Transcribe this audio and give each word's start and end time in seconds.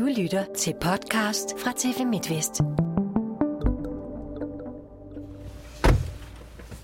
Du 0.00 0.08
lytter 0.18 0.44
til 0.58 0.74
podcast 0.80 1.54
fra 1.58 1.72
TV 1.76 2.06
MidtVest. 2.06 2.60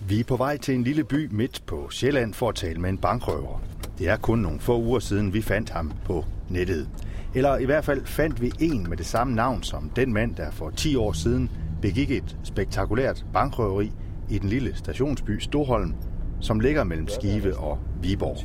Vi 0.09 0.21
er 0.21 0.25
på 0.25 0.37
vej 0.37 0.57
til 0.57 0.75
en 0.75 0.85
lille 0.85 1.05
by 1.05 1.29
midt 1.31 1.63
på 1.67 1.91
Sjælland 1.91 2.35
for 2.35 2.49
at 2.49 2.55
tale 2.55 2.81
med 2.81 2.91
en 2.91 2.99
bankrøver. 2.99 3.63
Det 3.99 4.09
er 4.09 4.17
kun 4.17 4.39
nogle 4.39 4.61
få 4.61 4.83
uger 4.83 4.99
siden, 4.99 5.35
vi 5.35 5.43
fandt 5.43 5.71
ham 5.71 5.93
på 6.05 6.25
nettet. 6.51 6.89
Eller 7.35 7.59
i 7.59 7.65
hvert 7.65 7.85
fald 7.85 8.07
fandt 8.07 8.41
vi 8.41 8.53
en 8.61 8.89
med 8.89 8.97
det 8.97 9.07
samme 9.07 9.35
navn 9.35 9.63
som 9.63 9.91
den 9.91 10.13
mand, 10.13 10.35
der 10.35 10.51
for 10.51 10.71
10 10.71 10.97
år 10.97 11.13
siden 11.13 11.51
begik 11.83 12.11
et 12.11 12.37
spektakulært 12.45 13.25
bankrøveri 13.33 13.93
i 14.31 14.39
den 14.39 14.49
lille 14.49 14.77
stationsby 14.77 15.39
Storholm, 15.39 15.95
som 16.41 16.61
ligger 16.61 16.85
mellem 16.85 17.09
Skive 17.09 17.57
og 17.57 17.79
Viborg. 18.03 18.39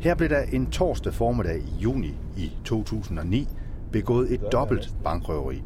Her 0.00 0.14
blev 0.14 0.28
der 0.28 0.42
en 0.42 0.70
torsdag 0.70 1.14
formiddag 1.14 1.58
i 1.58 1.82
juni 1.82 2.14
i 2.36 2.52
2009 2.64 3.48
begået 3.92 4.32
et 4.32 4.52
dobbelt 4.52 4.94
bankrøveri. 5.04 5.62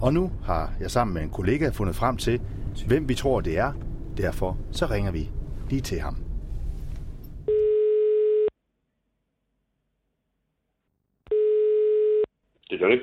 Og 0.00 0.14
nu 0.14 0.32
har 0.44 0.72
jeg 0.80 0.90
sammen 0.90 1.14
med 1.14 1.22
en 1.22 1.30
kollega 1.30 1.68
fundet 1.68 1.96
frem 1.96 2.16
til, 2.16 2.40
hvem 2.86 3.08
vi 3.08 3.14
tror 3.14 3.40
det 3.40 3.58
er. 3.58 3.72
Derfor 4.16 4.58
så 4.72 4.86
ringer 4.86 5.12
vi 5.12 5.30
lige 5.70 5.80
til 5.82 6.00
ham. 6.00 6.16
Det 12.70 12.76
er 12.76 12.80
Johnny. 12.80 13.00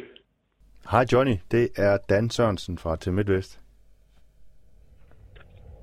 Hej 0.91 1.05
Johnny, 1.13 1.35
det 1.51 1.69
er 1.75 1.97
Dan 2.09 2.29
Sørensen 2.29 2.77
fra 2.77 2.95
til 2.95 3.13
Midtvest. 3.13 3.59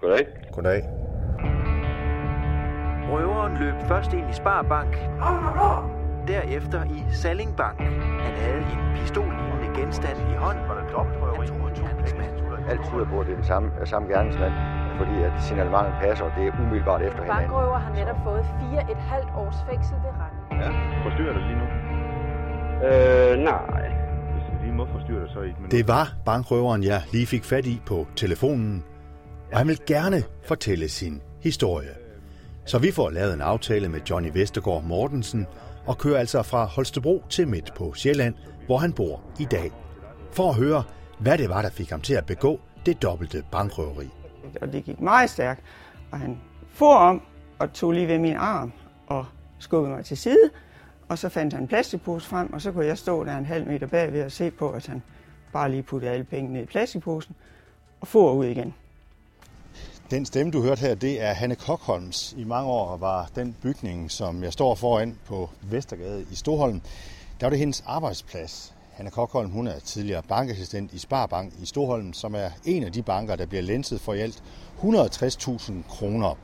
Goddag. 0.01 0.27
Goddag. 0.53 0.83
Røveren 3.11 3.59
løb 3.59 3.89
først 3.89 4.12
ind 4.12 4.31
i 4.31 4.33
Sparbank, 4.33 4.95
derefter 6.55 6.85
i 6.85 6.99
Sallingbank. 7.13 7.81
Han 8.27 8.35
havde 8.45 8.62
en 8.75 8.81
pistollignende 8.97 9.69
genstand 9.81 10.17
i 10.33 10.35
hånden. 10.45 10.69
Var 10.69 10.75
det 10.81 10.87
dobbeltrøveri 10.93 11.47
Alt 12.70 12.81
tyder 12.89 13.06
på, 13.12 13.20
at 13.20 13.27
det 13.27 13.33
er 13.33 13.37
den 13.37 13.45
samme, 13.45 13.70
samme 13.84 14.09
gerningsmand, 14.09 14.55
fordi 14.98 15.15
at 15.27 15.33
signalementet 15.47 15.95
passer, 16.03 16.25
og 16.25 16.33
det 16.37 16.47
er 16.47 16.53
umiddelbart 16.62 17.03
efter 17.03 17.23
hinanden. 17.23 17.43
Bankrøver 17.43 17.78
har 17.78 17.93
netop 17.95 18.19
fået 18.25 18.43
4,5 18.43 19.39
års 19.41 19.59
fængsel 19.69 19.97
ved 20.05 20.12
retten. 20.20 20.41
Forstyrrer 21.06 21.33
dig 21.37 21.43
lige 21.48 21.59
nu? 21.62 21.67
Øh, 22.89 23.45
nej. 23.50 23.91
Må 24.75 24.87
forstyrre 24.87 25.21
dig, 25.21 25.31
så 25.31 25.41
ikke. 25.41 25.56
Men 25.61 25.71
Det 25.71 25.89
var 25.89 26.15
bankrøveren, 26.25 26.84
jeg 26.84 27.03
lige 27.12 27.27
fik 27.27 27.45
fat 27.45 27.67
i 27.67 27.83
på 27.87 28.06
telefonen, 28.17 28.84
og 29.53 29.59
han 29.59 29.69
vil 29.69 29.78
gerne 29.87 30.23
fortælle 30.45 30.89
sin 30.89 31.23
historie. 31.43 31.95
Så 32.65 32.78
vi 32.78 32.91
får 32.93 33.11
lavet 33.11 33.34
en 33.34 33.41
aftale 33.41 33.89
med 33.89 34.00
Johnny 34.11 34.31
Vestergaard 34.33 34.83
Mortensen 34.83 35.47
og 35.87 35.99
kører 35.99 36.19
altså 36.19 36.43
fra 36.43 36.65
Holstebro 36.65 37.23
til 37.31 37.49
midt 37.49 37.75
på 37.75 37.95
Sjælland, 37.95 38.35
hvor 38.67 38.79
han 38.79 38.93
bor 38.93 39.21
i 39.39 39.45
dag. 39.45 39.73
For 40.33 40.49
at 40.49 40.55
høre, 40.55 40.83
hvad 41.19 41.39
det 41.39 41.49
var, 41.49 41.63
der 41.63 41.71
fik 41.71 41.91
ham 41.91 42.01
til 42.01 42.15
at 42.15 42.27
begå 42.27 42.61
det 42.87 43.03
dobbelte 43.03 43.45
bankrøveri. 43.53 44.09
og 44.61 44.73
det 44.73 44.85
gik 44.85 45.01
meget 45.01 45.31
stærkt. 45.31 45.62
Og 46.11 46.19
han 46.19 46.41
for 46.71 46.95
om 46.95 47.23
og 47.59 47.73
tog 47.73 47.93
lige 47.93 48.09
ved 48.09 48.19
min 48.19 48.37
arm 48.37 48.73
og 49.07 49.27
skubbede 49.59 49.95
mig 49.95 50.05
til 50.05 50.17
side. 50.17 50.51
Og 51.09 51.19
så 51.19 51.29
fandt 51.29 51.53
han 51.53 51.62
en 51.62 51.69
plastikpose 51.69 52.29
frem, 52.29 52.53
og 52.53 52.61
så 52.61 52.73
kunne 52.73 52.87
jeg 52.87 52.99
stå 52.99 53.25
der 53.25 53.37
en 53.39 53.47
halv 53.47 53.67
meter 53.67 53.87
bagved 53.87 54.25
og 54.25 54.33
se 54.33 54.51
på, 54.51 54.71
at 54.71 54.87
han 54.87 55.03
bare 55.53 55.71
lige 55.71 55.83
puttede 55.83 56.12
alle 56.12 56.25
pengene 56.25 56.53
ned 56.53 56.62
i 56.62 56.67
plastikposen 56.67 57.35
og 58.01 58.09
for 58.09 58.33
ud 58.33 58.45
igen. 58.45 58.75
Den 60.10 60.27
stemme, 60.27 60.52
du 60.52 60.62
hørte 60.62 60.80
her, 60.80 60.94
det 60.94 61.22
er 61.22 61.33
Hanne 61.33 61.55
Kokholms. 61.55 62.34
I 62.38 62.44
mange 62.44 62.70
år 62.70 62.97
var 62.97 63.30
den 63.34 63.56
bygning, 63.62 64.10
som 64.10 64.42
jeg 64.42 64.52
står 64.52 64.74
foran 64.74 65.19
på 65.27 65.50
Vestergade 65.62 66.27
i 66.33 66.34
Storholm, 66.34 66.80
der 67.41 67.47
var 67.47 67.50
det 67.50 67.58
hendes 67.58 67.84
arbejdsplads. 67.86 68.75
Hanne 68.92 69.10
Kokholm, 69.10 69.50
hun 69.50 69.66
er 69.66 69.78
tidligere 69.78 70.22
bankassistent 70.22 70.92
i 70.92 70.98
Sparbank 70.98 71.52
i 71.62 71.66
Storholm, 71.66 72.12
som 72.12 72.34
er 72.34 72.50
en 72.64 72.84
af 72.84 72.92
de 72.92 73.02
banker, 73.02 73.36
der 73.36 73.47
bliver 73.47 73.62
lenset 73.62 74.00
for 74.00 74.14
i 74.14 74.20
alt 74.20 74.42
160.000 74.82 75.72
kroner. 75.88 76.34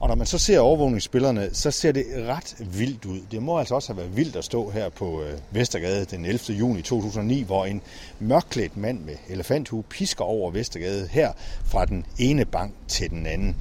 Og 0.00 0.08
når 0.08 0.14
man 0.14 0.26
så 0.26 0.38
ser 0.38 0.60
overvågningsspillerne, 0.60 1.50
så 1.52 1.70
ser 1.70 1.92
det 1.92 2.04
ret 2.16 2.56
vildt 2.58 3.04
ud. 3.04 3.20
Det 3.30 3.42
må 3.42 3.58
altså 3.58 3.74
også 3.74 3.92
have 3.92 3.96
været 3.96 4.16
vildt 4.16 4.36
at 4.36 4.44
stå 4.44 4.70
her 4.70 4.88
på 4.88 5.22
øh, 5.22 5.38
Vestergade 5.50 6.04
den 6.04 6.24
11. 6.24 6.58
juni 6.58 6.82
2009, 6.82 7.42
hvor 7.42 7.66
en 7.66 7.82
mørklædt 8.18 8.76
mand 8.76 9.00
med 9.00 9.14
elefanthue 9.28 9.82
pisker 9.82 10.24
over 10.24 10.50
Vestergade 10.50 11.08
her 11.10 11.32
fra 11.64 11.84
den 11.84 12.06
ene 12.18 12.44
bank 12.44 12.72
til 12.88 13.10
den 13.10 13.26
anden. 13.26 13.56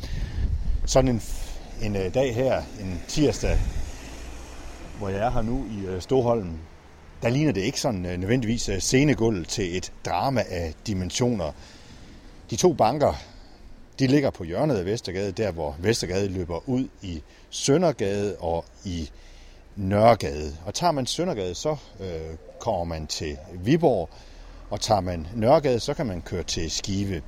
Sådan 0.85 1.09
en, 1.09 1.22
en 1.81 1.95
øh, 1.95 2.13
dag 2.13 2.35
her, 2.35 2.62
en 2.81 3.01
tirsdag, 3.07 3.59
hvor 4.97 5.09
jeg 5.09 5.19
er 5.19 5.31
her 5.31 5.41
nu 5.41 5.66
i 5.72 5.85
øh, 5.85 6.01
Storholm, 6.01 6.50
der 7.22 7.29
ligner 7.29 7.51
det 7.51 7.62
ikke 7.62 7.81
sådan 7.81 8.06
øh, 8.06 8.18
nødvendigvis 8.18 8.69
scenegulvet 8.79 9.47
til 9.47 9.78
et 9.78 9.91
drama 10.06 10.44
af 10.50 10.74
dimensioner. 10.88 11.51
De 12.50 12.56
to 12.56 12.74
banker, 12.74 13.13
de 14.00 14.07
ligger 14.07 14.29
på 14.29 14.44
hjørnet 14.44 14.75
af 14.75 14.85
Vestergade, 14.85 15.31
der 15.31 15.51
hvor 15.51 15.75
Vestergade 15.79 16.28
løber 16.28 16.69
ud 16.69 16.88
i 17.01 17.22
Søndergade 17.50 18.35
og 18.39 18.66
i 18.85 19.09
Nørregade. 19.75 20.56
Og 20.66 20.73
tager 20.73 20.91
man 20.91 21.06
Søndergade, 21.06 21.56
så 21.56 21.75
øh, 22.00 22.38
kommer 22.59 22.83
man 22.83 23.07
til 23.07 23.38
Viborg, 23.53 24.09
og 24.69 24.81
tager 24.81 25.01
man 25.01 25.28
Nørregade, 25.35 25.79
så 25.79 25.94
kan 25.94 26.06
man 26.06 26.22
køre 26.22 26.44
til 26.44 26.72
Skive. 26.72 27.22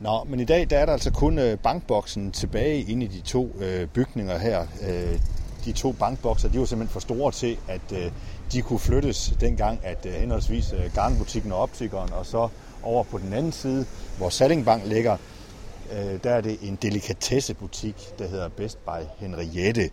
Nå, 0.00 0.24
men 0.24 0.40
i 0.40 0.44
dag 0.44 0.70
der 0.70 0.78
er 0.78 0.86
der 0.86 0.92
altså 0.92 1.10
kun 1.10 1.38
øh, 1.38 1.58
bankboksen 1.58 2.32
tilbage 2.32 2.80
inde 2.80 3.06
i 3.06 3.08
de 3.08 3.20
to 3.20 3.56
øh, 3.60 3.88
bygninger 3.88 4.38
her. 4.38 4.66
Øh, 4.88 5.20
de 5.64 5.72
to 5.72 5.92
bankbokser, 5.92 6.48
de 6.48 6.58
var 6.58 6.64
simpelthen 6.64 6.92
for 6.92 7.00
store 7.00 7.32
til, 7.32 7.58
at 7.68 7.92
øh, 7.92 8.12
de 8.52 8.62
kunne 8.62 8.78
flyttes 8.78 9.34
dengang, 9.40 9.80
at 9.82 10.06
øh, 10.06 10.12
henholdsvis 10.12 10.72
øh, 10.72 10.94
garnbutikken 10.94 11.52
og 11.52 11.58
optikeren, 11.58 12.12
og 12.12 12.26
så 12.26 12.48
over 12.82 13.04
på 13.04 13.18
den 13.18 13.32
anden 13.32 13.52
side, 13.52 13.86
hvor 14.18 14.28
Sallingbank 14.28 14.82
ligger, 14.86 15.16
øh, 15.92 16.18
der 16.24 16.30
er 16.30 16.40
det 16.40 16.58
en 16.62 16.78
delikatessebutik, 16.82 17.94
der 18.18 18.28
hedder 18.28 18.48
Best 18.48 18.78
by 18.84 19.04
Henriette. 19.18 19.90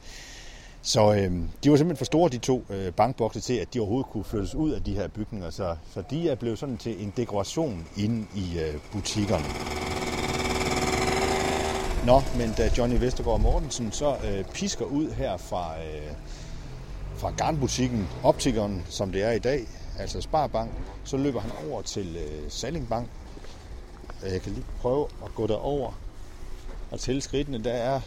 Så 0.82 1.14
øh, 1.14 1.32
de 1.64 1.72
var 1.72 1.78
simpelthen 1.78 1.98
for 1.98 2.06
store, 2.06 2.30
de 2.30 2.38
to 2.38 2.66
øh, 2.70 2.92
bankbokse, 2.94 3.40
til 3.40 3.54
at 3.54 3.74
de 3.74 3.80
overhovedet 3.80 4.10
kunne 4.12 4.24
flyttes 4.24 4.56
ud 4.56 4.72
af 4.72 4.84
de 4.84 4.94
her 4.94 5.08
bygninger. 5.08 5.50
Så, 5.50 5.76
så 5.94 6.04
de 6.10 6.30
er 6.30 6.36
blevet 6.36 6.60
sådan 6.60 6.78
til 6.78 7.04
en 7.04 7.14
dekoration 7.18 7.88
inde 7.98 8.26
i 8.36 8.60
øh, 8.60 8.76
butikkerne. 8.92 9.46
Nå, 12.06 12.22
men 12.38 12.54
da 12.58 12.70
Johnny 12.78 13.00
Vestergaard 13.00 13.40
Mortensen 13.40 13.92
så 13.92 14.16
øh, 14.26 14.46
pisker 14.54 14.86
ud 14.86 15.12
her 15.12 15.38
fra, 15.38 15.72
øh, 15.78 16.12
fra 17.16 17.32
garnbutikken, 17.38 18.08
optikeren, 18.24 18.84
som 18.90 19.12
det 19.12 19.24
er 19.24 19.32
i 19.32 19.40
dag, 19.40 19.68
altså 20.00 20.22
Sparbank, 20.22 20.72
så 21.04 21.18
løber 21.18 21.40
han 21.40 21.52
over 21.70 21.81
til 21.81 22.16
øh, 22.16 22.52
Sallingbank. 22.52 23.09
Øh, 24.26 24.31
jeg 24.31 24.42
kan 24.42 24.52
lige 24.52 24.66
prøve 24.81 25.08
at 25.26 25.36
gå 25.36 25.48
derover 25.48 25.92
og 26.92 27.00
tælle 27.00 27.22
skridtene. 27.22 27.64
Der 27.64 27.74
er 27.74 28.02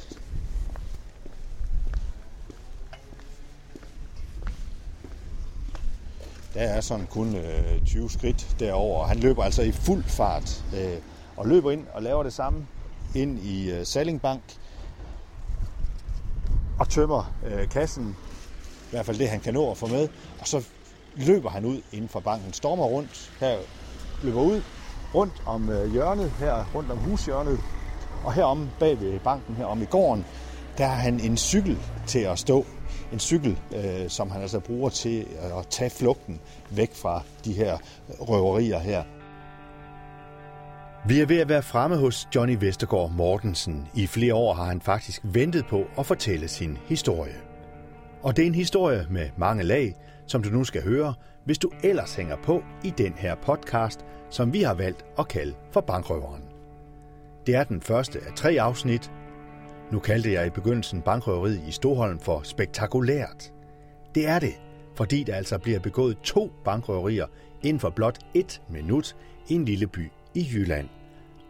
Der 6.55 6.63
er 6.63 6.81
sådan 6.81 7.07
kun 7.07 7.37
øh, 7.37 7.87
20 7.87 8.11
skridt 8.11 8.57
derover. 8.59 9.07
Han 9.07 9.19
løber 9.19 9.45
altså 9.45 9.63
i 9.63 9.73
fuld 9.73 10.05
fart 10.05 10.65
øh, 10.77 10.99
og 11.37 11.49
løber 11.49 11.71
ind 11.71 11.87
og 11.93 12.03
laver 12.03 12.23
det 12.23 12.33
samme 12.33 12.67
ind 13.15 13.39
i 13.39 13.71
øh, 13.71 13.87
Sallingbank 13.87 14.43
og 16.79 16.89
tømmer 16.89 17.35
øh, 17.47 17.69
kassen, 17.69 18.17
i 18.87 18.91
hvert 18.91 19.07
fald 19.07 19.19
det 19.19 19.29
han 19.29 19.41
kan 19.41 19.55
nå 19.55 19.71
at 19.71 19.77
få 19.77 19.87
med, 19.87 20.09
og 20.41 20.49
så 20.49 20.65
løber 21.17 21.51
han 21.51 21.65
ud 21.65 21.81
inden 21.93 22.09
for 22.09 22.21
banken, 22.21 22.53
stormer 22.53 22.85
rundt, 22.85 23.33
her 23.41 23.57
løber 24.23 24.41
ud 24.41 24.63
rundt 25.15 25.43
om 25.47 25.71
øh, 25.71 25.93
hjørnet, 25.93 26.31
her 26.31 26.65
rundt 26.75 26.91
om 26.91 26.99
hushjørnet, 26.99 27.61
og 28.25 28.33
herom 28.33 28.69
bag 28.79 29.01
ved 29.01 29.19
banken, 29.21 29.55
herom 29.55 29.83
i 29.83 29.85
gården, 29.85 30.25
der 30.79 30.87
har 30.87 30.95
han 30.95 31.21
en 31.21 31.37
cykel 31.37 31.79
til 32.07 32.19
at 32.19 32.39
stå. 32.39 32.67
En 33.13 33.19
cykel, 33.19 33.59
øh, 33.77 34.09
som 34.09 34.31
han 34.31 34.43
altså 34.43 34.61
bruger 34.61 34.89
til 34.89 35.27
at 35.41 35.67
tage 35.71 35.91
flugten 35.91 36.41
væk 36.71 36.95
fra 36.95 37.23
de 37.45 37.53
her 37.53 37.79
røverier 38.21 38.79
her. 38.79 39.03
Vi 41.09 41.21
er 41.21 41.27
ved 41.27 41.41
at 41.41 41.49
være 41.49 41.63
fremme 41.63 41.97
hos 41.97 42.29
Johnny 42.35 42.57
Vestergaard 42.61 43.11
Mortensen. 43.11 43.89
I 43.95 44.07
flere 44.07 44.35
år 44.35 44.55
har 44.55 44.65
han 44.65 44.81
faktisk 44.81 45.21
ventet 45.25 45.67
på 45.67 45.85
at 45.99 46.07
fortælle 46.07 46.49
sin 46.49 46.79
historie. 46.87 47.35
Og 48.23 48.37
det 48.37 48.43
er 48.43 48.47
en 48.47 48.55
historie 48.55 49.07
med 49.11 49.31
mange 49.37 49.63
lag, 49.63 49.95
som 50.27 50.43
du 50.43 50.49
nu 50.49 50.65
skal 50.65 50.83
høre, 50.83 51.15
hvis 51.45 51.59
du 51.59 51.71
ellers 51.83 52.15
hænger 52.15 52.37
på 52.37 52.63
i 52.85 52.91
den 52.91 53.13
her 53.13 53.35
podcast, 53.35 54.05
som 54.31 54.53
vi 54.53 54.63
har 54.63 54.75
valgt 54.75 55.05
at 55.19 55.29
kalde 55.29 55.55
for 55.73 55.81
Bankrøveren. 55.81 56.43
Det 57.47 57.55
er 57.55 57.65
den 57.65 57.81
første 57.81 58.19
af 58.27 58.33
tre 58.37 58.61
afsnit. 58.61 59.13
Nu 59.93 59.99
kaldte 59.99 60.33
jeg 60.33 60.47
i 60.47 60.51
begyndelsen 60.51 61.03
bankrøveriet 61.03 61.63
i 61.69 61.71
Stoholm 61.71 62.19
for 62.19 62.41
spektakulært. 62.43 63.53
Det 64.15 64.29
er 64.29 64.39
det, 64.39 64.55
fordi 64.95 65.23
der 65.23 65.35
altså 65.35 65.59
bliver 65.59 65.79
begået 65.79 66.19
to 66.19 66.53
bankrøverier 66.65 67.27
inden 67.63 67.81
for 67.81 67.91
blot 67.91 68.19
et 68.35 68.63
minut 68.69 69.17
i 69.49 69.55
en 69.55 69.65
lille 69.65 69.87
by 69.87 70.11
i 70.35 70.49
Jylland. 70.53 70.89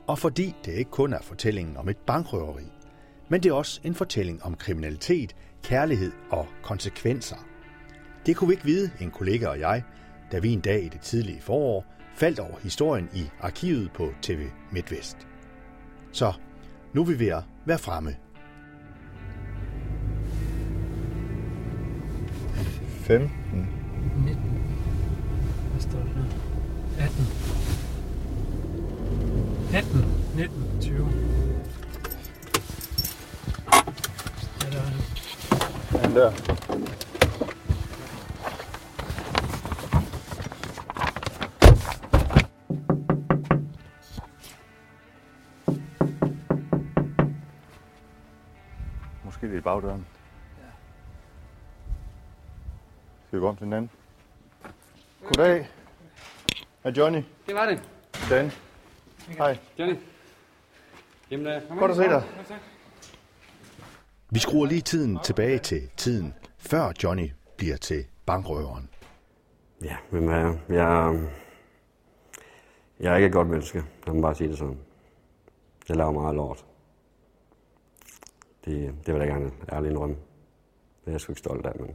Og 0.06 0.18
fordi 0.18 0.54
det 0.64 0.72
ikke 0.72 0.90
kun 0.90 1.12
er 1.12 1.22
fortællingen 1.22 1.76
om 1.76 1.88
et 1.88 1.96
bankrøveri, 1.96 2.72
men 3.28 3.42
det 3.42 3.48
er 3.48 3.54
også 3.54 3.80
en 3.84 3.94
fortælling 3.94 4.42
om 4.42 4.54
kriminalitet, 4.54 5.36
kærlighed 5.62 6.12
og 6.30 6.46
konsekvenser. 6.62 7.36
Det 8.26 8.36
kunne 8.36 8.48
vi 8.48 8.54
ikke 8.54 8.64
vide, 8.64 8.90
en 9.00 9.10
kollega 9.10 9.46
og 9.46 9.60
jeg, 9.60 9.82
da 10.32 10.38
vi 10.38 10.52
en 10.52 10.60
dag 10.60 10.84
i 10.84 10.88
det 10.88 11.00
tidlige 11.00 11.40
forår 11.40 11.84
faldt 12.14 12.38
over 12.38 12.58
historien 12.62 13.08
i 13.14 13.30
arkivet 13.40 13.92
på 13.92 14.12
TV 14.22 14.46
MidtVest. 14.70 15.16
Så 16.12 16.32
nu 16.92 17.00
er 17.00 17.04
vi 17.06 17.18
ved 17.18 17.28
at 17.28 17.42
være 17.64 17.78
fremme. 17.78 18.16
15. 23.06 23.30
19. 24.24 24.42
Hvad 25.70 25.80
står 25.80 25.98
der? 25.98 26.06
18. 26.98 27.26
18, 29.74 30.04
19, 30.36 30.80
20. 30.80 31.08
Ja, 34.62 34.70
der 34.70 34.82
er. 34.82 34.90
Den 36.06 36.14
der. 36.16 36.32
Er 49.52 49.58
i 49.58 49.60
bagdøren. 49.60 50.06
Ja. 50.58 50.64
Skal 53.26 53.38
vi 53.38 53.40
gå 53.40 53.48
om 53.48 53.56
til 53.56 53.64
den 53.64 53.72
anden? 53.72 53.90
Goddag. 55.24 55.68
Hej 56.82 56.92
Johnny. 56.96 57.22
Det 57.46 57.54
var 57.54 57.66
det. 57.66 57.82
Dan. 58.30 58.50
Hej. 59.28 59.58
Johnny. 59.78 59.96
Jamen, 61.30 61.46
uh, 61.46 61.68
kom 61.68 61.78
Godt 61.78 61.90
at 61.90 61.96
se 61.96 62.02
dig. 62.02 62.22
Vi 64.30 64.38
skruer 64.38 64.66
lige 64.66 64.80
tiden 64.80 65.18
tilbage 65.24 65.58
til 65.58 65.90
tiden, 65.96 66.34
før 66.58 66.92
Johnny 67.02 67.30
bliver 67.56 67.76
til 67.76 68.04
bankrøveren. 68.26 68.88
Ja, 69.84 69.96
hvem 70.10 70.28
er 70.28 70.36
jeg? 70.36 70.58
Jeg, 70.68 71.08
er- 71.08 71.28
jeg 73.00 73.12
er 73.12 73.16
ikke 73.16 73.26
et 73.26 73.32
godt 73.32 73.48
menneske. 73.48 73.84
Lad 74.06 74.14
mig 74.14 74.22
bare 74.22 74.34
sige 74.34 74.48
det 74.48 74.58
sådan. 74.58 74.78
Jeg 75.88 75.96
laver 75.96 76.12
meget 76.12 76.34
lort. 76.34 76.64
Det, 78.66 78.94
det 79.06 79.14
vil 79.14 79.20
jeg 79.20 79.28
gerne 79.28 79.50
ærligt 79.72 79.90
indrømme. 79.90 80.16
Det 81.00 81.06
er 81.06 81.10
jeg 81.10 81.20
sgu 81.20 81.32
ikke 81.32 81.38
stolt 81.38 81.66
af, 81.66 81.72
men 81.80 81.90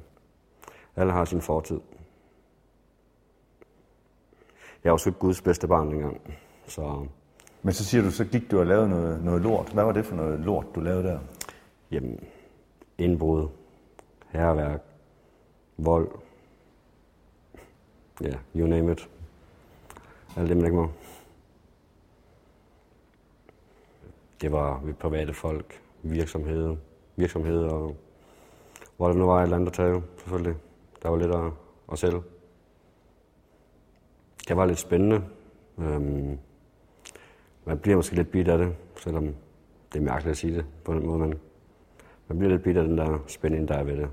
alle 0.96 1.14
har 1.14 1.26
sin 1.26 1.42
fortid. 1.42 1.80
Jeg 4.84 4.92
var 4.92 4.98
sgu 4.98 5.10
ikke 5.10 5.20
Guds 5.20 5.42
bedste 5.42 5.68
barn 5.68 5.92
dengang, 5.92 6.22
så 6.68 7.08
Men 7.62 7.74
så 7.74 7.86
siger 7.86 8.04
du, 8.04 8.12
så 8.12 8.26
gik 8.26 8.52
du 8.52 8.60
og 8.60 8.66
lavede 8.66 8.90
noget, 8.90 9.24
noget 9.24 9.42
lort. 9.42 9.74
Hvad 9.74 9.84
var 9.84 9.92
det 9.92 10.06
for 10.06 10.16
noget 10.16 10.40
lort, 10.40 10.66
du 10.76 10.80
lavede 10.80 11.04
der? 11.04 11.20
Jamen, 11.92 12.24
indbrud, 12.98 13.48
herværk, 14.30 14.82
vold, 15.78 16.12
ja, 18.22 18.34
you 18.56 18.68
name 18.68 18.92
it. 18.92 19.10
Alt 20.38 20.50
det, 20.50 20.58
man 20.58 20.66
ikke 20.66 20.78
må. 20.78 20.90
Det 24.42 24.52
var 24.52 24.80
ved 24.80 24.94
private 24.94 25.34
folk, 25.34 25.82
virksomheder, 26.04 26.76
virksomheder 27.16 27.70
og 27.70 27.96
hvor 28.98 29.08
der 29.08 29.16
nu 29.16 29.26
var 29.26 29.40
et 29.40 29.44
eller 29.44 29.56
andet 29.56 29.68
at 29.68 29.74
tage, 29.74 30.04
selvfølgelig. 30.18 30.56
Der 31.04 31.10
var 31.10 31.18
lidt 31.18 31.32
at, 31.32 31.52
at 31.92 32.00
sælge. 32.00 32.22
Det 34.48 34.58
var 34.58 34.66
lidt 34.66 34.80
spændende. 34.80 35.24
Øhm, 35.80 36.38
man 37.66 37.80
bliver 37.80 37.96
måske 37.96 38.16
lidt 38.16 38.32
bit 38.32 38.48
af 38.48 38.58
det, 38.58 38.76
selvom 38.98 39.36
det 39.94 40.00
er 40.00 40.04
mærkeligt 40.04 40.32
at 40.32 40.38
sige 40.38 40.56
det 40.56 40.66
på 40.84 40.94
den 40.94 41.06
måde, 41.06 41.20
men 41.20 41.40
man 42.28 42.38
bliver 42.38 42.52
lidt 42.52 42.64
bit 42.64 42.78
af 42.78 42.84
den 42.84 42.98
der 42.98 43.20
spænding, 43.28 43.68
der 43.68 43.76
er 43.76 43.84
ved 43.84 43.98
det. 43.98 44.10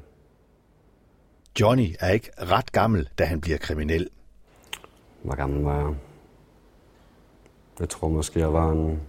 Johnny 1.60 1.94
er 2.00 2.10
ikke 2.10 2.30
ret 2.38 2.72
gammel, 2.72 3.08
da 3.18 3.24
han 3.24 3.40
bliver 3.40 3.58
kriminel. 3.58 4.08
Hvor 5.22 5.34
gammel 5.34 5.62
var 5.62 5.80
jeg? 5.80 5.94
Jeg 7.80 7.88
tror 7.88 8.08
måske, 8.08 8.40
jeg 8.40 8.52
var 8.52 8.72
en 8.72 9.00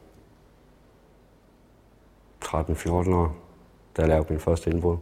13-14 2.54 3.13
år, 3.13 3.36
da 3.98 4.01
jeg 4.01 4.10
lavede 4.10 4.28
min 4.30 4.40
første 4.40 4.69
indbrud. 4.69 4.98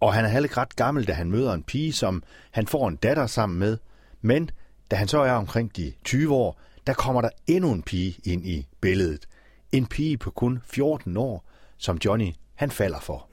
Og 0.00 0.14
han 0.14 0.24
er 0.24 0.28
heller 0.28 0.46
ikke 0.46 0.60
ret 0.60 0.76
gammel, 0.76 1.06
da 1.06 1.12
han 1.12 1.30
møder 1.30 1.52
en 1.52 1.62
pige, 1.62 1.92
som 1.92 2.22
han 2.50 2.66
får 2.66 2.88
en 2.88 2.96
datter 2.96 3.26
sammen 3.26 3.58
med. 3.58 3.78
Men 4.20 4.50
da 4.90 4.96
han 4.96 5.08
så 5.08 5.18
er 5.18 5.32
omkring 5.32 5.76
de 5.76 5.92
20 6.04 6.34
år, 6.34 6.60
der 6.86 6.94
kommer 6.94 7.20
der 7.20 7.28
endnu 7.46 7.72
en 7.72 7.82
pige 7.82 8.20
ind 8.24 8.46
i 8.46 8.66
billedet. 8.80 9.28
En 9.72 9.86
pige 9.86 10.18
på 10.18 10.30
kun 10.30 10.60
14 10.64 11.16
år, 11.16 11.44
som 11.76 11.96
Johnny 12.04 12.32
han 12.54 12.70
falder 12.70 13.00
for. 13.00 13.26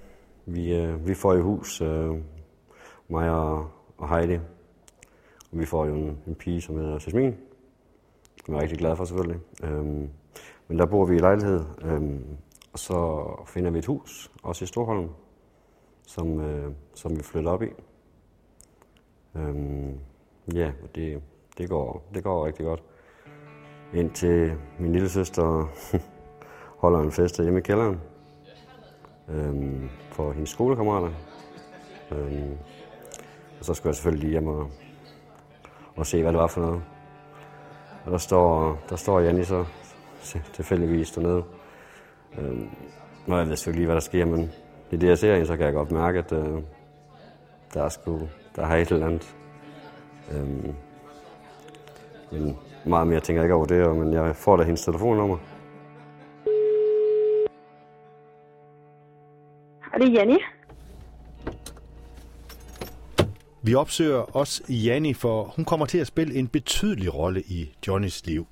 Vi, 0.45 0.75
øh, 0.75 1.07
vi 1.07 1.13
får 1.13 1.33
i 1.33 1.41
hus, 1.41 1.81
øh, 1.81 2.15
mig 3.07 3.29
og, 3.29 3.71
og 3.97 4.09
Heidi. 4.09 4.39
Og 5.51 5.59
vi 5.59 5.65
får 5.65 5.85
jo 5.85 5.95
en, 5.95 6.17
en 6.27 6.35
pige, 6.35 6.61
som 6.61 6.75
hedder 6.75 6.91
Jasmin. 6.91 7.35
Som 8.45 8.53
jeg 8.53 8.59
er 8.59 8.63
rigtig 8.63 8.79
glad 8.79 8.95
for 8.95 9.05
selvfølgelig. 9.05 9.39
Øhm, 9.63 10.09
men 10.67 10.79
der 10.79 10.85
bor 10.85 11.05
vi 11.05 11.15
i 11.15 11.19
lejlighed, 11.19 11.65
øhm, 11.81 12.25
og 12.73 12.79
så 12.79 13.25
finder 13.47 13.71
vi 13.71 13.79
et 13.79 13.85
hus, 13.85 14.31
også 14.43 14.63
i 14.63 14.67
Storholm, 14.67 15.09
som, 16.07 16.39
øh, 16.39 16.71
som 16.95 17.17
vi 17.17 17.23
flytter 17.23 17.51
op 17.51 17.63
i. 17.63 17.69
Øhm, 19.35 19.99
ja, 20.53 20.71
og 20.83 20.95
det, 20.95 21.21
det, 21.57 21.69
går, 21.69 22.03
det 22.13 22.23
går 22.23 22.45
rigtig 22.45 22.65
godt. 22.65 22.83
Indtil 23.93 24.53
min 24.79 24.93
lille 24.93 25.09
søster 25.09 25.69
holder 26.81 26.99
en 26.99 27.11
fest 27.11 27.41
hjemme 27.41 27.59
i 27.59 27.61
kælderen 27.61 28.01
øhm, 29.29 29.89
for 30.11 30.31
hendes 30.31 30.49
skolekammerater. 30.49 31.11
Øhm, 32.11 32.57
og 33.59 33.65
så 33.65 33.73
skulle 33.73 33.89
jeg 33.89 33.95
selvfølgelig 33.95 34.23
lige 34.23 34.31
hjem 34.31 34.47
og, 34.47 34.69
og 35.95 36.05
se, 36.05 36.21
hvad 36.21 36.31
det 36.31 36.39
var 36.39 36.47
for 36.47 36.61
noget. 36.61 36.83
Og 38.05 38.11
der 38.11 38.17
står, 38.17 38.79
der 38.89 38.95
står 38.95 39.19
Janni 39.19 39.43
så 39.43 39.65
tilfældigvis 40.53 41.11
dernede. 41.11 41.43
Og 42.37 43.37
jeg 43.37 43.47
ved 43.47 43.55
selvfølgelig 43.55 43.79
lige, 43.79 43.85
hvad 43.85 43.95
der 43.95 44.01
sker, 44.01 44.25
men 44.25 44.51
i 44.91 44.97
det, 44.97 45.07
jeg 45.07 45.17
ser 45.17 45.33
hende, 45.33 45.47
så 45.47 45.57
kan 45.57 45.65
jeg 45.65 45.73
godt 45.73 45.91
mærke, 45.91 46.19
at 46.19 46.31
øh, 46.31 46.61
der 47.73 47.83
er 47.83 47.89
sgu, 47.89 48.19
der 48.55 48.65
er 48.65 48.75
et 48.75 48.91
eller 48.91 49.05
andet. 49.05 49.35
Øhm, 50.31 50.73
men 52.31 52.57
meget 52.85 53.07
mere 53.07 53.19
tænker 53.19 53.41
jeg 53.41 53.45
ikke 53.45 53.55
over 53.55 53.65
det, 53.65 53.95
men 53.95 54.13
jeg 54.13 54.35
får 54.35 54.57
da 54.57 54.63
hendes 54.63 54.85
telefonnummer. 54.85 55.37
Er 59.93 59.97
det 59.97 60.13
Janni? 60.13 60.37
Vi 63.61 63.75
opsøger 63.75 64.37
også 64.37 64.63
Janni, 64.69 65.13
for 65.13 65.43
hun 65.55 65.65
kommer 65.65 65.85
til 65.85 65.97
at 65.97 66.07
spille 66.07 66.35
en 66.35 66.47
betydelig 66.47 67.15
rolle 67.15 67.41
i 67.41 67.73
Johnnys 67.87 68.25
liv. 68.25 68.47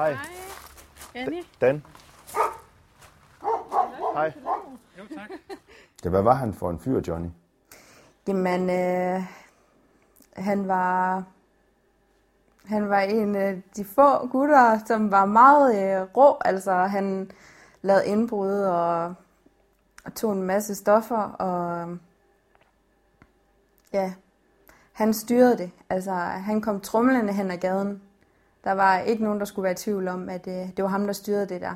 Hej. 0.00 0.16
Janni? 1.14 1.42
Dan. 1.60 1.82
Hej. 4.14 4.32
Jo, 4.98 5.04
tak. 5.16 5.30
Ja, 6.04 6.08
hvad 6.08 6.22
var 6.22 6.34
han 6.34 6.54
for 6.54 6.70
en 6.70 6.78
fyr, 6.78 7.00
Johnny? 7.08 7.28
Jamen, 8.28 8.70
øh, 8.70 9.22
han 10.36 10.68
var 10.68 11.24
han 12.64 12.90
var 12.90 13.00
en 13.00 13.36
af 13.36 13.62
de 13.76 13.84
få 13.84 14.26
gutter, 14.26 14.78
som 14.86 15.10
var 15.10 15.24
meget 15.24 16.00
øh, 16.00 16.08
rå. 16.16 16.36
Altså, 16.44 16.72
han 16.72 17.30
lavede 17.82 18.06
indbrud 18.06 18.60
og, 18.60 19.14
og 20.04 20.14
tog 20.14 20.32
en 20.32 20.42
masse 20.42 20.74
stoffer, 20.74 21.22
og 21.22 21.98
ja, 23.92 24.12
han 24.92 25.14
styrede 25.14 25.58
det. 25.58 25.70
Altså, 25.88 26.12
han 26.14 26.60
kom 26.60 26.80
trumlende 26.80 27.32
hen 27.32 27.50
ad 27.50 27.58
gaden. 27.58 28.02
Der 28.64 28.72
var 28.72 28.98
ikke 28.98 29.24
nogen, 29.24 29.38
der 29.38 29.44
skulle 29.44 29.64
være 29.64 29.72
i 29.72 29.76
tvivl 29.76 30.08
om, 30.08 30.28
at 30.28 30.46
øh, 30.46 30.76
det 30.76 30.82
var 30.82 30.88
ham, 30.88 31.06
der 31.06 31.12
styrede 31.12 31.48
det 31.48 31.60
der. 31.60 31.74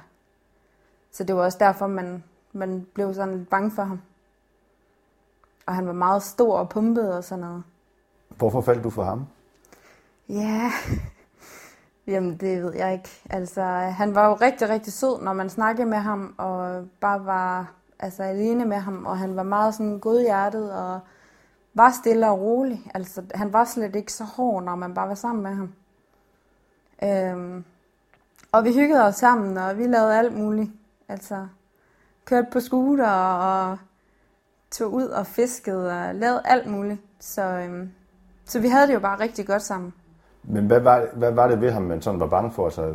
Så 1.12 1.25
det 1.25 1.37
var 1.37 1.43
også 1.43 1.59
derfor, 1.61 1.87
man, 1.87 2.25
man 2.53 2.87
blev 2.95 3.14
sådan 3.14 3.38
lidt 3.38 3.50
bange 3.50 3.71
for 3.71 3.83
ham. 3.83 4.00
Og 5.67 5.75
han 5.75 5.87
var 5.87 5.93
meget 5.93 6.23
stor 6.23 6.59
og 6.59 6.69
pumpet 6.69 7.17
og 7.17 7.25
sådan 7.25 7.45
noget. 7.45 7.62
Hvorfor 8.29 8.61
faldt 8.61 8.85
du 8.85 8.91
for 8.91 9.05
ham? 9.05 9.26
Ja, 10.29 10.71
jamen 12.12 12.37
det 12.37 12.62
ved 12.62 12.75
jeg 12.75 12.93
ikke. 12.93 13.23
Altså, 13.31 13.62
han 13.73 14.14
var 14.14 14.29
jo 14.29 14.35
rigtig, 14.35 14.69
rigtig 14.69 14.93
sød, 14.93 15.23
når 15.23 15.33
man 15.33 15.50
snakkede 15.50 15.87
med 15.87 15.99
ham, 15.99 16.35
og 16.38 16.87
bare 17.00 17.25
var 17.25 17.73
altså, 17.99 18.23
alene 18.23 18.64
med 18.64 18.76
ham, 18.76 19.07
og 19.07 19.19
han 19.19 19.37
var 19.37 19.43
meget 19.43 19.75
sådan 19.75 19.99
godhjertet, 19.99 20.73
og 20.73 21.00
var 21.75 21.91
stille 21.91 22.29
og 22.29 22.41
rolig. 22.41 22.91
Altså, 22.95 23.23
han 23.35 23.53
var 23.53 23.64
slet 23.64 23.97
ikke 23.97 24.12
så 24.12 24.25
hård, 24.25 24.62
når 24.62 24.76
man 24.76 24.95
bare 24.95 25.09
var 25.09 25.14
sammen 25.14 25.43
med 25.43 25.55
ham. 25.55 25.73
Øhm, 27.03 27.65
og 28.53 28.65
vi 28.65 28.73
hyggede 28.75 29.05
os 29.05 29.15
sammen, 29.15 29.57
og 29.57 29.79
vi 29.79 29.87
lavede 29.87 30.19
alt 30.19 30.37
muligt. 30.37 30.71
Altså, 31.09 31.47
kørte 32.25 32.47
på 32.53 32.61
scooter, 32.61 33.11
og 33.11 33.79
tog 34.71 34.93
ud 34.93 35.05
og 35.07 35.27
fiskede, 35.27 35.93
og 36.09 36.15
lavede 36.15 36.43
alt 36.45 36.67
muligt. 36.71 37.01
Så, 37.21 37.43
øhm, 37.43 37.91
så 38.45 38.61
vi 38.61 38.69
havde 38.69 38.87
det 38.87 38.95
jo 38.95 39.01
bare 39.01 39.21
rigtig 39.21 39.47
godt 39.47 39.63
sammen. 39.63 39.95
Men 40.43 40.67
hvad 40.67 40.81
var, 40.81 41.07
hvad 41.17 41.33
var 41.33 41.49
det 41.49 41.61
ved 41.61 41.71
ham, 41.71 41.83
man 41.83 42.03
sådan 42.03 42.21
var 42.21 42.27
bange 42.27 42.53
for? 42.53 42.65
Altså, 42.65 42.93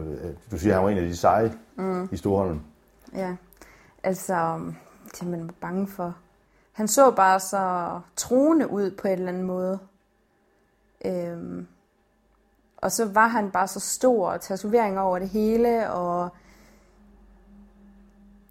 du 0.52 0.58
siger, 0.58 0.74
han 0.74 0.84
var 0.84 0.90
en 0.90 0.98
af 0.98 1.04
de 1.08 1.16
seje 1.18 1.54
Mm. 1.76 2.10
i 2.12 2.18
Storholm. 2.18 2.62
Ja, 3.14 3.36
altså, 4.04 4.60
det 5.20 5.28
man 5.28 5.42
var 5.48 5.54
bange 5.62 5.88
for. 5.88 6.16
Han 6.72 6.88
så 6.88 7.12
bare 7.12 7.40
så 7.40 7.90
troende 8.16 8.70
ud 8.70 8.92
på 8.92 9.08
en 9.08 9.14
eller 9.14 9.28
anden 9.28 9.44
måde. 9.44 9.80
Øhm, 11.06 11.68
og 12.82 12.92
så 12.92 13.06
var 13.06 13.28
han 13.28 13.52
bare 13.52 13.68
så 13.68 13.80
stor, 13.80 14.30
og 14.30 14.42
tatoveringer 14.42 15.02
over 15.02 15.20
det 15.20 15.30
hele, 15.30 15.92
og 15.92 16.30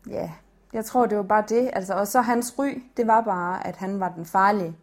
ja, 0.09 0.33
jeg 0.73 0.85
tror, 0.85 1.07
det 1.07 1.17
var 1.17 1.23
bare 1.23 1.45
det. 1.49 1.71
Altså, 1.73 1.95
og 1.95 2.07
så 2.07 2.21
hans 2.21 2.55
ry, 2.59 2.83
det 2.97 3.07
var 3.07 3.21
bare, 3.21 3.67
at 3.67 3.77
han 3.77 4.01
var 4.01 4.09
den 4.09 4.25
farlige. 4.25 4.77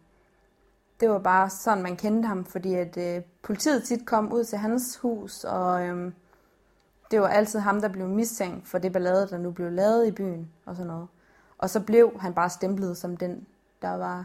Det 1.00 1.10
var 1.10 1.18
bare 1.18 1.50
sådan, 1.50 1.82
man 1.82 1.96
kendte 1.96 2.26
ham, 2.26 2.44
fordi 2.44 2.74
at 2.74 2.96
øh, 2.96 3.22
politiet 3.42 3.84
tit 3.84 4.06
kom 4.06 4.32
ud 4.32 4.44
til 4.44 4.58
hans 4.58 4.96
hus, 4.96 5.44
og 5.44 5.82
øh, 5.82 6.12
det 7.10 7.20
var 7.20 7.28
altid 7.28 7.58
ham, 7.58 7.80
der 7.80 7.88
blev 7.88 8.08
mistænkt 8.08 8.68
for 8.68 8.78
det 8.78 8.92
ballade, 8.92 9.28
der 9.28 9.38
nu 9.38 9.50
blev 9.50 9.72
lavet 9.72 10.06
i 10.06 10.10
byen, 10.10 10.50
og 10.66 10.76
sådan 10.76 10.86
noget. 10.86 11.08
Og 11.58 11.70
så 11.70 11.80
blev 11.80 12.20
han 12.20 12.34
bare 12.34 12.50
stemplet 12.50 12.96
som 12.96 13.16
den, 13.16 13.46
der 13.82 13.96
var 13.96 14.24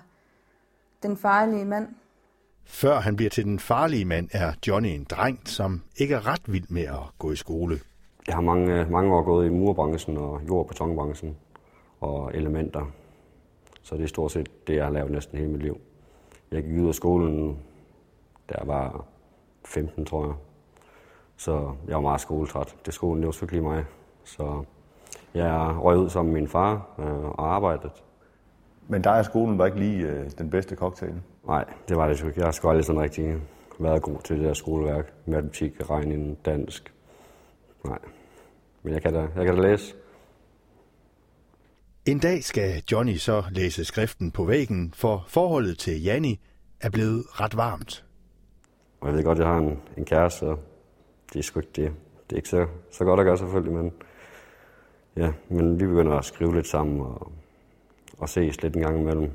den 1.04 1.18
farlige 1.18 1.66
mand. 1.66 1.88
Før 2.66 3.00
han 3.00 3.16
bliver 3.16 3.30
til 3.30 3.46
den 3.46 3.60
farlige 3.60 4.06
mand, 4.06 4.30
er 4.32 4.54
Johnny 4.68 4.90
en 4.90 5.04
dreng, 5.04 5.40
som 5.46 5.82
ikke 5.98 6.16
er 6.16 6.28
ret 6.28 6.42
vild 6.46 6.70
med 6.70 6.84
at 6.84 7.00
gå 7.20 7.32
i 7.32 7.36
skole. 7.36 7.80
Jeg 8.28 8.36
har 8.36 8.42
mange, 8.42 8.86
mange 8.90 9.16
år 9.16 9.24
gået 9.24 9.46
i 9.46 9.50
murbranchen 9.50 10.18
og 10.18 10.42
jord- 10.48 10.60
og 10.60 10.68
betonbranchen 10.68 11.38
og 12.00 12.32
elementer. 12.34 12.92
Så 13.82 13.96
det 13.96 14.04
er 14.04 14.08
stort 14.08 14.32
set 14.32 14.68
det, 14.68 14.76
jeg 14.76 14.86
har 14.86 14.92
lavet 14.92 15.12
næsten 15.12 15.38
hele 15.38 15.52
mit 15.52 15.62
liv. 15.62 15.78
Jeg 16.52 16.64
gik 16.64 16.80
ud 16.80 16.88
af 16.88 16.96
skolen, 16.96 17.58
da 18.50 18.56
jeg 18.60 18.68
var 18.68 19.06
15, 19.66 20.06
tror 20.06 20.26
jeg. 20.26 20.34
Så 21.38 21.74
jeg 21.88 21.96
var 21.96 22.02
meget 22.02 22.22
skoletræt. 22.22 22.76
Det 22.86 22.94
skolen, 22.94 23.22
det 23.22 23.26
var 23.26 23.32
selvfølgelig 23.32 23.64
mig. 23.64 23.86
Så 24.24 24.64
jeg 25.34 25.76
røg 25.80 25.98
ud 25.98 26.10
sammen 26.10 26.34
med 26.34 26.42
min 26.42 26.50
far 26.50 26.96
øh, 27.00 27.24
og 27.24 27.56
arbejdede. 27.56 27.92
Men 28.88 29.04
der 29.04 29.12
er 29.12 29.24
skolen 29.24 29.58
var 29.58 29.66
ikke 29.66 29.80
lige 29.80 30.08
øh, 30.08 30.30
den 30.38 30.50
bedste 30.50 30.76
cocktail. 30.76 31.14
Nej, 31.48 31.66
det 31.88 31.98
var 31.98 32.08
det 32.08 32.18
sgu 32.18 32.28
ikke. 32.28 32.40
Jeg 32.40 32.48
har 32.48 32.52
sgu 32.52 32.70
aldrig 32.70 32.86
sådan 32.86 33.02
rigtig 33.02 33.36
været 33.80 34.02
god 34.02 34.20
til 34.24 34.38
det 34.38 34.46
der 34.46 34.54
skoleværk. 34.54 35.14
Matematik, 35.26 35.90
regning, 35.90 36.46
dansk. 36.46 36.94
Nej. 37.86 38.00
Men 38.84 38.94
jeg 38.94 39.02
kan 39.02 39.14
da, 39.14 39.20
jeg 39.36 39.46
kan 39.46 39.56
da 39.56 39.62
læse. 39.62 39.96
En 42.06 42.20
dag 42.20 42.44
skal 42.44 42.84
Johnny 42.92 43.16
så 43.16 43.44
læse 43.52 43.86
skriften 43.86 44.32
på 44.32 44.46
væggen, 44.46 44.94
for 44.96 45.26
forholdet 45.28 45.78
til 45.78 46.04
Janni 46.04 46.40
er 46.82 46.90
blevet 46.90 47.24
ret 47.42 47.58
varmt. 47.58 48.06
Og 49.02 49.08
jeg 49.08 49.16
ved 49.16 49.24
godt, 49.24 49.40
at 49.40 49.46
jeg 49.46 49.54
har 49.54 49.60
en, 49.60 49.80
en 49.98 50.06
kæreste, 50.06 50.40
så 50.40 50.58
det 51.34 51.40
er 51.40 51.44
sgu 51.44 51.60
ikke 51.60 51.72
det. 51.76 51.92
Det 52.30 52.32
er 52.32 52.36
ikke 52.36 52.50
så, 52.50 52.68
så 52.92 53.06
godt 53.06 53.20
at 53.20 53.26
gøre 53.26 53.38
selvfølgelig, 53.38 53.74
men, 53.74 53.94
ja, 55.16 55.32
men 55.50 55.80
vi 55.80 55.88
begynder 55.88 56.18
at 56.18 56.26
skrive 56.26 56.56
lidt 56.56 56.68
sammen 56.68 57.02
og, 57.02 57.32
og 58.18 58.30
ses 58.30 58.62
lidt 58.62 58.76
en 58.76 58.82
gang 58.82 59.00
imellem. 59.00 59.32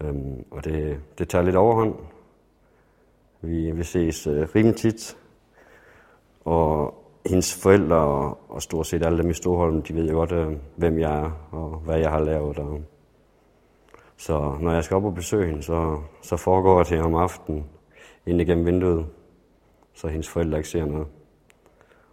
Øhm, 0.00 0.44
og 0.50 0.64
det, 0.64 1.00
det 1.18 1.28
tager 1.28 1.44
lidt 1.44 1.56
overhånd. 1.56 1.94
Vi, 3.40 3.70
vi 3.70 3.82
ses 3.82 4.26
øh, 4.26 4.48
rimelig 4.54 4.76
tit, 4.76 5.16
og 6.44 6.94
hendes 7.26 7.62
forældre 7.62 7.96
og, 7.96 8.38
og 8.48 8.62
stort 8.62 8.86
set 8.86 9.06
alle 9.06 9.22
dem 9.22 9.30
i 9.30 9.34
Storholm, 9.34 9.82
de 9.82 9.94
ved 9.94 10.08
jo 10.08 10.14
godt, 10.14 10.32
øh, 10.32 10.52
hvem 10.76 10.98
jeg 10.98 11.20
er 11.20 11.30
og 11.50 11.68
hvad 11.68 11.98
jeg 11.98 12.10
har 12.10 12.20
lavet. 12.20 12.58
Og, 12.58 12.80
så 14.16 14.56
når 14.60 14.72
jeg 14.72 14.84
skal 14.84 14.96
op 14.96 15.04
og 15.04 15.14
besøge 15.14 15.46
hende, 15.46 15.62
så, 15.62 15.98
så 16.22 16.36
foregår 16.36 16.82
det 16.82 17.00
om 17.00 17.14
aftenen 17.14 17.64
ind 18.26 18.40
igennem 18.40 18.66
vinduet, 18.66 19.06
så 19.94 20.08
hendes 20.08 20.28
forældre 20.28 20.58
ikke 20.58 20.68
ser 20.68 20.84
noget. 20.84 21.06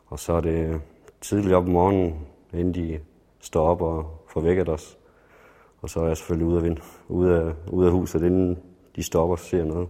Og 0.06 0.20
så 0.20 0.34
er 0.34 0.42
det 0.42 0.82
tidligt 1.22 1.54
op 1.54 1.64
om 1.64 1.70
morgenen, 1.70 2.28
inden 2.54 2.74
de 2.74 3.00
står 3.40 3.68
op 3.68 3.82
og 3.82 4.06
får 4.28 4.42
vækket 4.42 4.70
os. 4.70 4.98
Og 5.84 5.90
så 5.90 6.00
er 6.00 6.08
jeg 6.08 6.18
selvfølgelig 6.18 6.48
ude 6.48 6.58
af, 6.58 6.64
vind, 6.64 6.78
ude 7.08 7.40
af, 7.40 7.54
ude 7.72 7.88
af 7.88 7.92
huset, 7.94 8.22
inden 8.22 8.60
de 8.96 9.04
stopper 9.04 9.36
øhm, 9.36 9.40
og 9.40 9.40
ser 9.40 9.66
noget. 9.66 9.90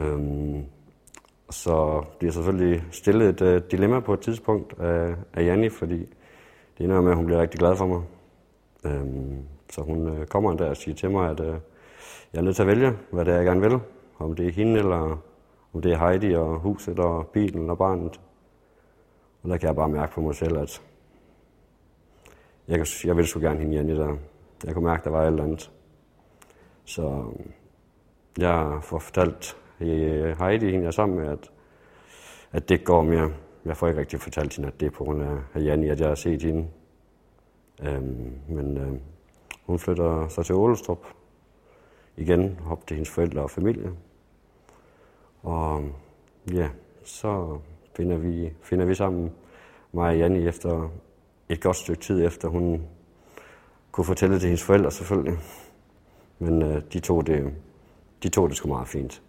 øhm, 0.00 0.64
så 1.50 2.04
bliver 2.18 2.28
jeg 2.28 2.34
selvfølgelig 2.34 2.84
stillet 2.90 3.42
et 3.42 3.56
uh, 3.56 3.70
dilemma 3.70 4.00
på 4.00 4.14
et 4.14 4.20
tidspunkt 4.20 4.80
af, 4.80 5.14
af 5.32 5.44
Janni, 5.44 5.68
fordi 5.68 5.98
det 6.78 6.84
ender 6.84 7.00
med, 7.00 7.10
at 7.10 7.16
hun 7.16 7.26
bliver 7.26 7.40
rigtig 7.40 7.60
glad 7.60 7.76
for 7.76 7.86
mig. 7.86 8.02
Øhm, 8.84 9.38
så 9.70 9.82
hun 9.82 10.08
uh, 10.08 10.24
kommer 10.24 10.52
en 10.52 10.58
dag 10.58 10.68
og 10.68 10.76
siger 10.76 10.94
til 10.94 11.10
mig, 11.10 11.30
at 11.30 11.40
uh, 11.40 11.46
jeg 12.32 12.38
er 12.38 12.42
nødt 12.42 12.56
til 12.56 12.62
at 12.62 12.68
vælge, 12.68 12.92
hvad 13.10 13.24
det 13.24 13.32
er, 13.32 13.36
jeg 13.36 13.46
gerne 13.46 13.60
vil. 13.60 13.78
Om 14.18 14.34
det 14.34 14.46
er 14.46 14.52
hende, 14.52 14.78
eller 14.78 15.22
om 15.72 15.82
det 15.82 15.92
er 15.92 15.98
Heidi 15.98 16.34
og 16.34 16.58
huset 16.58 16.98
og 16.98 17.26
bilen 17.26 17.70
og 17.70 17.78
barnet. 17.78 18.20
Og 19.42 19.50
der 19.50 19.56
kan 19.56 19.66
jeg 19.66 19.76
bare 19.76 19.88
mærke 19.88 20.12
på 20.12 20.20
mig 20.20 20.34
selv, 20.34 20.58
at 20.58 20.82
jeg, 22.68 22.86
jeg 23.04 23.16
ville 23.16 23.28
så 23.28 23.40
gerne 23.40 23.60
hende 23.60 23.76
Janni 23.76 23.96
der. 23.96 24.16
Jeg 24.64 24.74
kunne 24.74 24.84
mærke, 24.84 25.00
at 25.00 25.04
der 25.04 25.10
var 25.10 25.22
et 25.22 25.26
eller 25.26 25.44
andet. 25.44 25.70
Så 26.84 27.02
øhm, 27.02 27.50
jeg 28.38 28.78
får 28.82 28.98
fortalt 28.98 29.56
øh, 29.80 30.38
Heidi, 30.38 30.66
hende 30.66 30.80
jeg 30.80 30.86
er 30.86 30.90
sammen 30.90 31.18
med, 31.18 31.28
at, 31.28 31.50
at 32.52 32.68
det 32.68 32.84
går 32.84 33.02
mere. 33.02 33.32
Jeg 33.64 33.76
får 33.76 33.88
ikke 33.88 34.00
rigtig 34.00 34.20
fortalt 34.20 34.56
hende, 34.56 34.68
at 34.68 34.80
det 34.80 34.86
er 34.86 34.90
på 34.90 35.04
grund 35.04 35.22
af 35.54 35.64
Janni, 35.64 35.88
at 35.88 36.00
jeg 36.00 36.08
har 36.08 36.14
set 36.14 36.42
hende. 36.42 36.68
Øhm, 37.82 38.32
men 38.48 38.76
øhm, 38.76 39.00
hun 39.66 39.78
flytter 39.78 40.28
så 40.28 40.42
til 40.42 40.54
Ålestrup 40.54 41.06
igen, 42.16 42.60
op 42.70 42.86
til 42.86 42.94
hendes 42.94 43.10
forældre 43.10 43.42
og 43.42 43.50
familie. 43.50 43.92
Og 45.42 45.84
ja, 46.52 46.68
så 47.04 47.58
finder 47.96 48.16
vi, 48.16 48.52
finder 48.62 48.84
vi 48.84 48.94
sammen, 48.94 49.32
mig 49.92 50.08
og 50.08 50.18
Janni, 50.18 50.48
efter 50.48 50.90
et 51.48 51.60
godt 51.60 51.76
stykke 51.76 52.02
tid 52.02 52.26
efter, 52.26 52.48
hun 52.48 52.82
kunne 53.92 54.04
fortælle 54.04 54.32
det 54.32 54.40
til 54.40 54.48
hendes 54.48 54.62
forældre 54.62 54.90
selvfølgelig. 54.90 55.38
Men 56.38 56.62
øh, 56.62 56.82
de, 56.92 57.00
tog 57.00 57.26
det, 57.26 57.52
de 58.22 58.28
tog 58.28 58.48
det 58.48 58.56
sgu 58.56 58.68
meget 58.68 58.88
fint. 58.88 59.22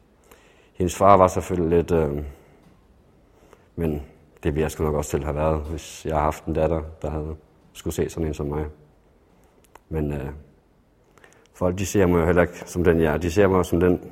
Hendes 0.74 0.96
far 0.96 1.18
var 1.18 1.28
selvfølgelig 1.28 1.78
lidt... 1.78 1.92
Øh, 1.92 2.24
men 3.76 3.92
det 4.44 4.54
ville 4.54 4.62
jeg 4.62 4.72
sgu 4.72 4.84
nok 4.84 4.96
også 4.96 5.12
til 5.12 5.24
have 5.24 5.36
været, 5.36 5.62
hvis 5.62 6.06
jeg 6.06 6.14
havde 6.14 6.24
haft 6.24 6.46
en 6.46 6.54
datter, 6.54 6.82
der 7.02 7.10
havde 7.10 7.36
skulle 7.74 7.94
se 7.94 8.10
sådan 8.10 8.28
en 8.28 8.34
som 8.34 8.46
mig. 8.46 8.66
Men 9.90 10.14
øh, 10.14 10.30
folk, 11.54 11.78
de 11.78 11.86
ser 11.86 12.06
mig 12.06 12.20
jo 12.20 12.26
heller 12.26 12.42
ikke 12.42 12.60
som 12.66 12.84
den, 12.84 13.00
jeg 13.00 13.14
er. 13.14 13.18
De 13.18 13.32
ser 13.32 13.48
mig 13.48 13.66
som 13.66 13.80
den 13.80 14.12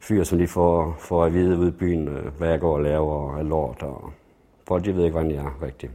fyr, 0.00 0.24
som 0.24 0.38
de 0.38 0.48
får, 0.48 0.96
får 0.98 1.24
at 1.24 1.34
vide 1.34 1.58
ude 1.58 1.68
i 1.68 1.70
byen, 1.70 2.08
øh, 2.08 2.38
hvad 2.38 2.48
jeg 2.48 2.60
går 2.60 2.74
og 2.74 2.82
laver 2.82 3.12
og 3.12 3.38
er 3.38 3.42
lort. 3.42 3.82
Og 3.82 4.12
folk, 4.68 4.84
de 4.84 4.96
ved 4.96 5.04
ikke, 5.04 5.12
hvordan 5.12 5.30
jeg 5.30 5.44
er 5.44 5.62
rigtigt. 5.62 5.92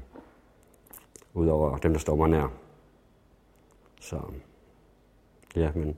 Udover 1.33 1.77
dem, 1.77 1.93
der 1.93 2.00
står 2.00 2.15
mig 2.15 2.29
nær. 2.29 2.47
Så 4.01 4.21
ja, 5.55 5.71
men 5.75 5.97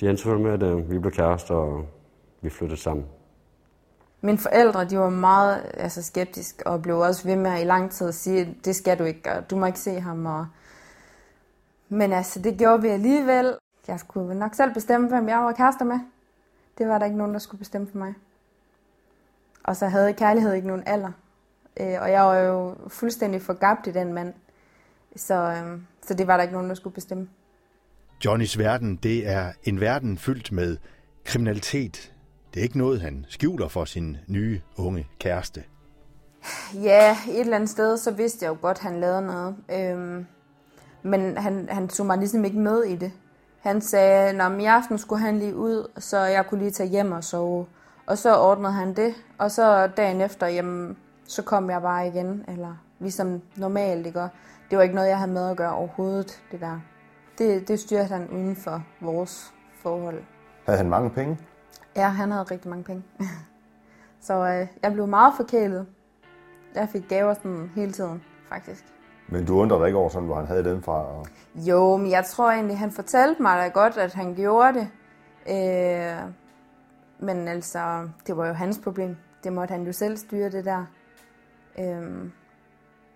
det 0.00 0.08
endte 0.08 0.22
selvfølgelig 0.22 0.58
med, 0.58 0.68
at 0.68 0.76
øh, 0.76 0.90
vi 0.90 0.98
blev 0.98 1.12
kærester, 1.12 1.54
og 1.54 1.86
vi 2.40 2.50
flyttede 2.50 2.80
sammen. 2.80 3.06
Mine 4.20 4.38
forældre, 4.38 4.84
de 4.84 4.98
var 4.98 5.10
meget 5.10 5.70
altså, 5.74 6.02
skeptiske, 6.02 6.66
og 6.66 6.82
blev 6.82 6.98
også 6.98 7.28
ved 7.28 7.36
med 7.36 7.60
i 7.60 7.64
lang 7.64 7.90
tid 7.90 8.08
at 8.08 8.14
sige, 8.14 8.56
det 8.64 8.76
skal 8.76 8.98
du 8.98 9.04
ikke, 9.04 9.32
og 9.32 9.50
du 9.50 9.56
må 9.56 9.66
ikke 9.66 9.78
se 9.78 10.00
ham. 10.00 10.26
Og... 10.26 10.46
Men 11.88 12.12
altså, 12.12 12.40
det 12.42 12.58
gjorde 12.58 12.82
vi 12.82 12.88
alligevel. 12.88 13.54
Jeg 13.88 14.00
skulle 14.00 14.34
nok 14.34 14.54
selv 14.54 14.74
bestemme, 14.74 15.08
hvem 15.08 15.28
jeg 15.28 15.38
var 15.38 15.52
kærester 15.52 15.84
med. 15.84 15.98
Det 16.78 16.88
var 16.88 16.98
der 16.98 17.04
ikke 17.04 17.18
nogen, 17.18 17.32
der 17.32 17.38
skulle 17.38 17.58
bestemme 17.58 17.86
for 17.86 17.98
mig. 17.98 18.14
Og 19.64 19.76
så 19.76 19.86
havde 19.86 20.12
kærlighed 20.12 20.52
ikke 20.52 20.66
nogen 20.66 20.82
alder. 20.86 21.12
Øh, 21.80 21.96
og 22.00 22.10
jeg 22.10 22.22
var 22.22 22.36
jo 22.36 22.74
fuldstændig 22.88 23.42
forgabt 23.42 23.86
i 23.86 23.90
den 23.90 24.12
mand. 24.12 24.34
Så, 25.16 25.34
øhm, 25.34 25.86
så 26.06 26.14
det 26.14 26.26
var 26.26 26.36
der 26.36 26.42
ikke 26.42 26.54
nogen, 26.54 26.68
der 26.68 26.74
skulle 26.74 26.94
bestemme. 26.94 27.28
Johnnys 28.24 28.58
verden, 28.58 28.96
det 28.96 29.28
er 29.28 29.52
en 29.62 29.80
verden 29.80 30.18
fyldt 30.18 30.52
med 30.52 30.76
kriminalitet. 31.24 32.12
Det 32.54 32.60
er 32.60 32.64
ikke 32.64 32.78
noget, 32.78 33.00
han 33.00 33.26
skjuler 33.28 33.68
for 33.68 33.84
sin 33.84 34.16
nye, 34.26 34.60
unge 34.76 35.08
kæreste. 35.18 35.64
Ja, 36.74 37.16
et 37.28 37.40
eller 37.40 37.56
andet 37.56 37.70
sted, 37.70 37.96
så 37.96 38.10
vidste 38.10 38.44
jeg 38.44 38.50
jo 38.50 38.56
godt, 38.60 38.76
at 38.76 38.82
han 38.82 39.00
lavede 39.00 39.22
noget. 39.22 39.56
Øhm, 39.72 40.26
men 41.02 41.36
han, 41.36 41.68
han 41.70 41.88
tog 41.88 42.06
mig 42.06 42.18
ligesom 42.18 42.44
ikke 42.44 42.58
med 42.58 42.82
i 42.82 42.96
det. 42.96 43.12
Han 43.60 43.80
sagde, 43.80 44.42
at 44.42 44.60
i 44.60 44.64
aften 44.64 44.98
skulle 44.98 45.22
han 45.22 45.38
lige 45.38 45.56
ud, 45.56 45.90
så 45.98 46.18
jeg 46.18 46.46
kunne 46.46 46.60
lige 46.60 46.70
tage 46.70 46.88
hjem 46.88 47.12
og 47.12 47.24
sove. 47.24 47.66
Og 48.06 48.18
så 48.18 48.36
ordnede 48.36 48.72
han 48.72 48.96
det, 48.96 49.14
og 49.38 49.50
så 49.50 49.86
dagen 49.86 50.20
efter, 50.20 50.46
jamen, 50.46 50.96
så 51.26 51.42
kom 51.42 51.70
jeg 51.70 51.82
bare 51.82 52.08
igen, 52.08 52.44
eller 52.48 52.76
ligesom 53.00 53.42
normalt, 53.56 54.06
ikke? 54.06 54.28
Det 54.70 54.78
var 54.78 54.82
ikke 54.82 54.94
noget, 54.94 55.08
jeg 55.08 55.18
havde 55.18 55.32
med 55.32 55.50
at 55.50 55.56
gøre 55.56 55.74
overhovedet, 55.74 56.42
det 56.52 56.60
der. 56.60 56.80
Det, 57.38 57.68
det 57.68 57.80
styrte 57.80 58.04
han 58.04 58.28
uden 58.30 58.56
for 58.56 58.82
vores 59.00 59.54
forhold. 59.82 60.22
Havde 60.66 60.76
han 60.76 60.88
mange 60.88 61.10
penge? 61.10 61.38
Ja, 61.96 62.08
han 62.08 62.30
havde 62.30 62.44
rigtig 62.44 62.70
mange 62.70 62.84
penge. 62.84 63.02
så 64.26 64.34
øh, 64.34 64.66
jeg 64.82 64.92
blev 64.92 65.06
meget 65.06 65.34
forkælet. 65.36 65.86
Jeg 66.74 66.88
fik 66.88 67.08
gaver 67.08 67.34
sådan 67.34 67.70
hele 67.74 67.92
tiden, 67.92 68.22
faktisk. 68.48 68.84
Men 69.28 69.46
du 69.46 69.60
undrer 69.60 69.78
dig 69.78 69.86
ikke 69.86 69.98
over, 69.98 70.08
sådan, 70.08 70.26
hvor 70.26 70.36
han 70.36 70.46
havde 70.46 70.64
dem 70.64 70.82
fra? 70.82 71.06
Og... 71.06 71.26
Jo, 71.54 71.96
men 71.96 72.10
jeg 72.10 72.24
tror 72.24 72.50
egentlig, 72.50 72.78
han 72.78 72.90
fortalte 72.90 73.42
mig 73.42 73.58
da 73.58 73.68
godt, 73.68 73.96
at 73.96 74.14
han 74.14 74.34
gjorde 74.34 74.78
det. 74.78 74.88
Øh, 75.48 76.30
men 77.18 77.48
altså, 77.48 78.08
det 78.26 78.36
var 78.36 78.46
jo 78.46 78.52
hans 78.52 78.80
problem. 78.84 79.16
Det 79.44 79.52
måtte 79.52 79.72
han 79.72 79.82
jo 79.86 79.92
selv 79.92 80.16
styre, 80.16 80.50
det 80.50 80.64
der. 80.64 80.84
Øh, 81.78 82.30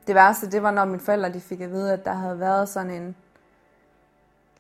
det 0.07 0.15
værste, 0.15 0.51
det 0.51 0.63
var, 0.63 0.71
når 0.71 0.85
mine 0.85 1.01
forældre 1.01 1.33
de 1.33 1.41
fik 1.41 1.61
at 1.61 1.71
vide, 1.71 1.93
at 1.93 2.05
der 2.05 2.13
havde 2.13 2.41
været 2.41 2.69
sådan 2.69 2.91
en 2.91 3.17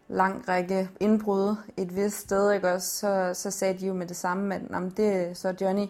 lang 0.08 0.48
række 0.48 0.90
indbrud 1.00 1.56
et 1.76 1.96
vist 1.96 2.18
sted, 2.18 2.52
ikke? 2.52 2.72
Og 2.72 2.80
så, 2.80 3.30
så 3.34 3.50
sagde 3.50 3.78
de 3.78 3.86
jo 3.86 3.94
med 3.94 4.06
det 4.06 4.16
samme, 4.16 4.54
at 4.54 4.62
det 4.96 5.16
er 5.16 5.34
så 5.34 5.54
Johnny. 5.60 5.86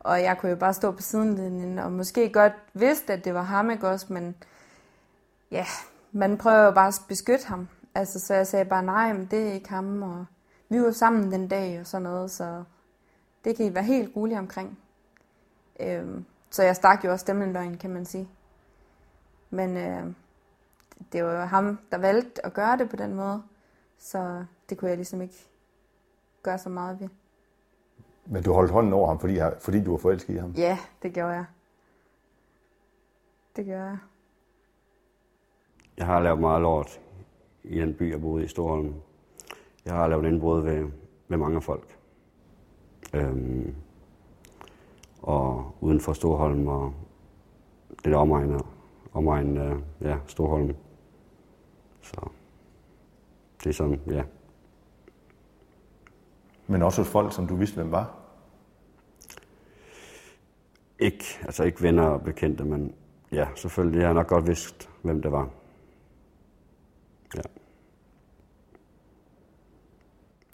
Og 0.00 0.22
jeg 0.22 0.38
kunne 0.38 0.50
jo 0.50 0.56
bare 0.56 0.74
stå 0.74 0.90
på 0.90 1.02
sidelinjen, 1.02 1.78
og 1.78 1.92
måske 1.92 2.32
godt 2.32 2.52
vidste, 2.74 3.12
at 3.12 3.24
det 3.24 3.34
var 3.34 3.42
ham, 3.42 3.70
ikke 3.70 3.88
også, 3.88 4.12
men 4.12 4.36
ja, 5.50 5.66
man 6.12 6.38
prøver 6.38 6.64
jo 6.64 6.70
bare 6.70 6.88
at 6.88 7.00
beskytte 7.08 7.46
ham. 7.46 7.68
Altså, 7.94 8.20
så 8.20 8.34
jeg 8.34 8.46
sagde 8.46 8.64
bare, 8.64 8.82
nej, 8.82 9.12
men 9.12 9.26
det 9.30 9.48
er 9.48 9.52
ikke 9.52 9.68
ham, 9.68 10.02
og 10.02 10.26
vi 10.68 10.82
var 10.82 10.90
sammen 10.90 11.32
den 11.32 11.48
dag 11.48 11.80
og 11.80 11.86
sådan 11.86 12.02
noget, 12.02 12.30
så 12.30 12.64
det 13.44 13.56
kan 13.56 13.66
I 13.66 13.74
være 13.74 13.84
helt 13.84 14.16
rolig 14.16 14.38
omkring. 14.38 14.78
Øhm, 15.80 16.24
så 16.50 16.62
jeg 16.62 16.76
stak 16.76 17.04
jo 17.04 17.12
også 17.12 17.22
stemmen 17.22 17.78
kan 17.78 17.90
man 17.90 18.04
sige. 18.04 18.28
Men 19.50 19.76
øh, 19.76 20.14
det 21.12 21.24
var 21.24 21.40
jo 21.40 21.40
ham, 21.40 21.78
der 21.90 21.98
valgte 21.98 22.46
at 22.46 22.54
gøre 22.54 22.78
det 22.78 22.90
på 22.90 22.96
den 22.96 23.14
måde, 23.14 23.42
så 23.98 24.44
det 24.70 24.78
kunne 24.78 24.88
jeg 24.88 24.96
ligesom 24.96 25.22
ikke 25.22 25.48
gøre 26.42 26.58
så 26.58 26.68
meget 26.68 27.00
ved. 27.00 27.08
Men 28.26 28.42
du 28.42 28.52
holdt 28.52 28.70
hånden 28.70 28.92
over 28.92 29.08
ham, 29.08 29.18
fordi, 29.18 29.40
fordi 29.60 29.84
du 29.84 29.90
var 29.90 29.98
forelsket 29.98 30.34
i 30.34 30.36
ham? 30.36 30.50
Ja, 30.50 30.78
det 31.02 31.12
gjorde 31.12 31.32
jeg. 31.32 31.44
Det 33.56 33.64
gjorde 33.64 33.82
jeg. 33.82 33.98
Jeg 35.96 36.06
har 36.06 36.20
lavet 36.20 36.40
meget 36.40 36.62
lort 36.62 37.00
i 37.64 37.80
en 37.80 37.94
by, 37.94 38.10
jeg 38.10 38.20
boede 38.20 38.44
i 38.44 38.48
Storholm. 38.48 38.94
Jeg 39.84 39.94
har 39.94 40.08
lavet 40.08 40.26
indbrud 40.26 40.62
ved, 40.62 40.90
ved 41.28 41.38
mange 41.38 41.62
folk. 41.62 41.98
Øhm, 43.14 43.74
og 45.22 45.74
uden 45.80 46.00
for 46.00 46.12
Storholm 46.12 46.68
og 46.68 46.94
det 48.04 48.12
der 48.12 48.66
omegn 49.16 49.56
øh, 49.56 49.78
ja, 50.00 50.18
Storholm. 50.26 50.74
Så 52.02 52.28
det 53.64 53.70
er 53.70 53.74
sådan, 53.74 54.00
ja. 54.06 54.22
Men 56.66 56.82
også 56.82 57.00
hos 57.00 57.10
folk, 57.10 57.32
som 57.32 57.46
du 57.46 57.56
vidste, 57.56 57.74
hvem 57.74 57.90
var? 57.90 58.18
Ikke, 60.98 61.24
altså 61.42 61.64
ikke 61.64 61.82
venner 61.82 62.02
og 62.02 62.22
bekendte, 62.22 62.64
men 62.64 62.94
ja, 63.32 63.48
selvfølgelig. 63.54 64.00
Jeg 64.00 64.08
har 64.08 64.14
nok 64.14 64.26
godt 64.26 64.46
vidst, 64.46 64.90
hvem 65.02 65.22
det 65.22 65.32
var. 65.32 65.50
Ja. 67.34 67.42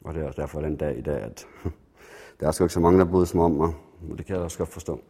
Og 0.05 0.15
det 0.15 0.23
er 0.23 0.27
også 0.27 0.43
derfor 0.43 0.61
den 0.61 0.77
dag 0.77 0.99
i 0.99 1.03
dag, 1.03 1.21
at 1.21 1.47
der 2.41 2.47
er 2.47 2.51
sgu 2.51 2.65
ikke 2.65 2.75
så 2.75 2.81
mange, 2.81 2.99
der 2.99 3.05
boede 3.05 3.27
som 3.27 3.41
om 3.41 3.51
mig. 3.51 3.73
Men 4.01 4.19
det 4.19 4.27
kan 4.27 4.37
jeg 4.37 4.45
også 4.45 4.59
godt 4.59 4.69
forstå. 4.69 5.01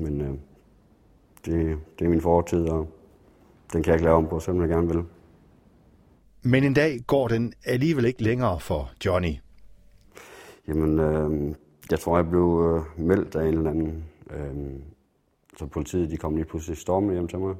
Men 0.00 0.20
øh, 0.20 0.34
det, 1.44 1.78
det 1.98 2.04
er 2.04 2.08
min 2.08 2.20
fortid, 2.20 2.68
og 2.68 2.88
den 3.72 3.82
kan 3.82 3.90
jeg 3.90 3.94
ikke 3.94 4.04
lave 4.04 4.16
om 4.16 4.28
på, 4.28 4.40
selvom 4.40 4.60
jeg 4.60 4.68
gerne 4.68 4.88
vil. 4.88 5.04
Men 6.42 6.64
en 6.64 6.74
dag 6.74 7.00
går 7.06 7.28
den 7.28 7.52
alligevel 7.64 8.04
ikke 8.04 8.22
længere 8.22 8.60
for 8.60 8.90
Johnny. 9.06 9.34
Jamen, 10.68 10.98
øh, 10.98 11.54
jeg 11.90 12.00
tror, 12.00 12.16
jeg 12.16 12.28
blev 12.28 12.84
øh, 12.98 13.06
meldt 13.06 13.36
af 13.36 13.46
en 13.46 13.54
eller 13.54 13.70
anden. 13.70 14.04
Øh, 14.30 14.80
så 15.58 15.66
politiet 15.66 16.10
de 16.10 16.16
kom 16.16 16.36
lige 16.36 16.44
pludselig 16.44 16.78
stormende 16.78 17.14
hjem 17.14 17.28
til 17.28 17.38
mig. 17.38 17.54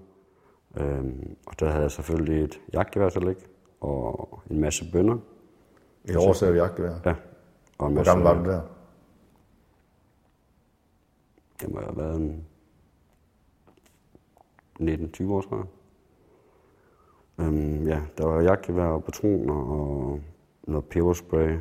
Øh, 0.77 1.05
og 1.47 1.61
der 1.61 1.71
havde 1.71 1.83
jeg 1.83 1.91
selvfølgelig 1.91 2.45
et 2.45 2.61
jagtgevær 2.73 3.09
til 3.09 3.23
ligge, 3.23 3.43
og 3.81 4.43
en 4.51 4.61
masse 4.61 4.85
bønder. 4.93 5.17
Et 6.05 6.17
oversaget 6.17 6.57
jagtgevær? 6.57 6.95
Ja. 7.05 7.15
Og 7.79 7.89
en 7.89 7.95
masse, 7.95 8.13
Hvor 8.13 8.25
gammel 8.25 8.45
var 8.45 8.45
du 8.45 8.51
der? 8.51 8.80
Det 11.61 11.71
må 11.71 11.81
have 11.81 11.97
været 11.97 12.17
en 12.17 12.47
19-20 14.81 15.31
år, 15.31 15.41
tror 15.41 15.57
jeg. 15.57 15.67
Øhm, 17.47 17.87
ja, 17.87 18.03
der 18.19 18.27
var 18.27 18.41
jagtgevær 18.41 18.87
og 18.87 19.05
patroner 19.05 19.55
og 19.55 20.21
noget 20.63 20.85
peberspray. 20.85 21.59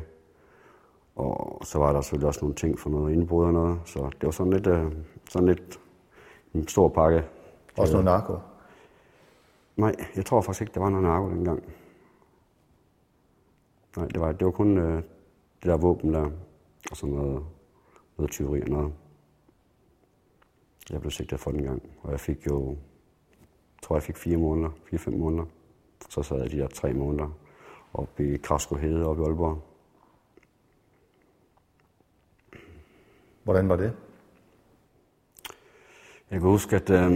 Og 1.16 1.60
så 1.64 1.78
var 1.78 1.92
der 1.92 2.00
selvfølgelig 2.00 2.28
også 2.28 2.40
nogle 2.42 2.54
ting 2.54 2.78
for 2.78 2.90
noget 2.90 3.12
indbrud 3.12 3.44
og 3.44 3.52
noget. 3.52 3.80
Så 3.84 3.98
det 3.98 4.22
var 4.22 4.30
sådan 4.30 4.52
lidt, 4.52 4.66
øh, 4.66 4.92
sådan 5.28 5.48
lidt 5.48 5.80
en 6.54 6.68
stor 6.68 6.88
pakke. 6.88 7.24
Også 7.78 7.92
noget 7.92 8.04
narko? 8.04 8.38
Nej, 9.76 9.94
jeg 10.16 10.26
tror 10.26 10.40
faktisk 10.40 10.60
ikke, 10.60 10.74
der 10.74 10.80
var 10.80 10.90
noget 10.90 11.02
narko 11.02 11.30
dengang. 11.30 11.62
Nej, 13.96 14.06
det 14.06 14.20
var, 14.20 14.32
det 14.32 14.44
var 14.44 14.50
kun 14.50 14.78
øh, 14.78 14.96
det 15.62 15.64
der 15.70 15.76
våben 15.76 16.14
der, 16.14 16.30
og 16.90 16.96
sådan 16.96 17.14
noget, 17.14 17.44
noget 18.18 18.30
tyveri 18.30 18.62
og 18.62 18.68
noget. 18.68 18.92
Jeg 20.90 21.00
blev 21.00 21.10
sigtet 21.10 21.40
for 21.40 21.50
den 21.50 21.62
gang, 21.62 21.82
og 22.02 22.10
jeg 22.12 22.20
fik 22.20 22.46
jo, 22.46 22.76
tror 23.82 23.96
jeg 23.96 24.02
fik 24.02 24.16
fire 24.16 24.36
måneder, 24.36 24.70
fire-fem 24.90 25.14
måneder. 25.14 25.44
Så 26.08 26.22
sad 26.22 26.40
jeg 26.40 26.50
de 26.50 26.58
der 26.58 26.68
tre 26.68 26.92
måneder 26.92 27.28
oppe 27.94 28.34
i 28.34 28.36
Krasko 28.36 28.74
Hede 28.74 29.06
oppe 29.06 29.22
i 29.22 29.26
Aalborg. 29.26 29.62
Hvordan 33.44 33.68
var 33.68 33.76
det? 33.76 33.96
Jeg 36.30 36.40
kan 36.40 36.48
huske, 36.48 36.76
at 36.76 36.90
øh, 36.90 37.10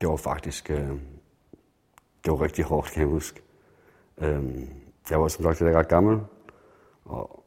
det 0.00 0.08
var 0.08 0.16
faktisk 0.16 0.70
øh, 0.70 1.00
det 2.24 2.32
var 2.32 2.42
rigtig 2.42 2.64
hårdt, 2.64 2.90
kan 2.90 3.00
jeg 3.00 3.08
huske. 3.08 3.42
Øh, 4.18 4.68
jeg 5.10 5.20
var 5.20 5.28
som 5.28 5.42
sagt 5.42 5.60
lidt 5.60 5.76
ret 5.76 5.88
gammel, 5.88 6.20
og 7.04 7.44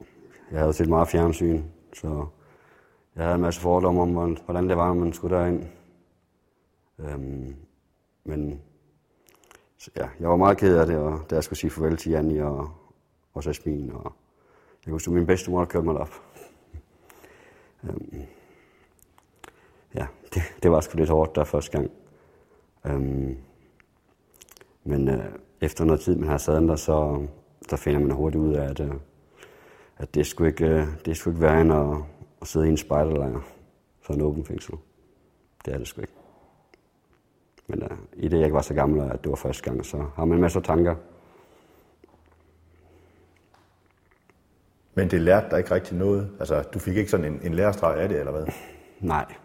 jeg 0.51 0.59
havde 0.59 0.73
set 0.73 0.89
meget 0.89 1.07
fjernsyn, 1.07 1.63
så 1.93 2.27
jeg 3.15 3.23
havde 3.23 3.35
en 3.35 3.41
masse 3.41 3.61
fordomme 3.61 4.01
om, 4.01 4.37
hvordan 4.45 4.69
det 4.69 4.77
var, 4.77 4.87
når 4.87 4.93
man 4.93 5.13
skulle 5.13 5.35
derind. 5.35 5.63
Øhm, 6.99 7.55
men 8.23 8.61
ja, 9.97 10.09
jeg 10.19 10.29
var 10.29 10.35
meget 10.35 10.57
ked 10.57 10.77
af 10.77 10.85
det, 10.85 10.97
og 10.97 11.19
da 11.29 11.35
jeg 11.35 11.43
skulle 11.43 11.59
sige 11.59 11.71
farvel 11.71 11.97
til 11.97 12.11
Janni 12.11 12.39
og, 12.39 12.69
og 13.33 13.45
Jasmin, 13.45 13.91
og 13.91 14.03
jeg 14.03 14.85
kunne 14.85 14.93
huske, 14.93 15.11
min 15.11 15.25
bedste 15.25 15.51
mor 15.51 15.65
kørte 15.65 15.85
mig 15.85 15.97
op. 15.97 16.09
øhm, 17.83 18.21
ja, 19.95 20.07
det, 20.33 20.41
det 20.63 20.71
var 20.71 20.81
sgu 20.81 20.97
lidt 20.97 21.09
hårdt 21.09 21.35
der 21.35 21.43
første 21.43 21.71
gang. 21.71 21.91
Øhm, 22.85 23.37
men 24.83 25.09
øh, 25.09 25.25
efter 25.61 25.85
noget 25.85 26.01
tid, 26.01 26.15
man 26.15 26.29
har 26.29 26.37
sad 26.37 26.67
der, 26.67 26.75
så, 26.75 27.27
så 27.69 27.77
finder 27.77 27.99
man 27.99 28.11
hurtigt 28.11 28.43
ud 28.43 28.53
af, 28.53 28.69
at, 28.69 28.79
øh, 28.79 28.93
at 29.97 30.15
det 30.15 30.27
skulle 30.27 30.49
ikke, 30.49 30.65
øh, 30.65 30.87
det 31.05 31.17
skulle 31.17 31.35
ikke 31.35 31.41
være 31.41 31.61
en 31.61 31.71
at, 31.71 31.97
at 32.41 32.47
sidde 32.47 32.67
i 32.67 32.69
en 32.69 32.77
spejderlejr 32.77 33.39
for 34.01 34.13
en 34.13 34.21
åben 34.21 34.45
fængsel. 34.45 34.75
Det 35.65 35.73
er 35.73 35.77
det 35.77 35.87
sgu 35.87 36.01
ikke. 36.01 36.13
Men 37.67 37.83
uh, 37.83 37.97
i 38.13 38.27
det, 38.27 38.37
jeg 38.37 38.45
ikke 38.45 38.55
var 38.55 38.61
så 38.61 38.73
gammel, 38.73 39.11
at 39.11 39.23
det 39.23 39.29
var 39.29 39.35
første 39.35 39.63
gang, 39.63 39.85
så 39.85 40.05
har 40.15 40.25
man 40.25 40.37
en 40.37 40.41
masse 40.41 40.61
tanker. 40.61 40.95
Men 44.93 45.11
det 45.11 45.21
lærte 45.21 45.49
dig 45.49 45.57
ikke 45.57 45.71
rigtig 45.71 45.97
noget? 45.97 46.31
Altså, 46.39 46.61
du 46.61 46.79
fik 46.79 46.97
ikke 46.97 47.11
sådan 47.11 47.33
en, 47.33 47.41
en 47.43 47.53
lærestreg 47.53 48.01
af 48.01 48.09
det, 48.09 48.19
eller 48.19 48.31
hvad? 48.31 48.45
Nej, 48.99 49.35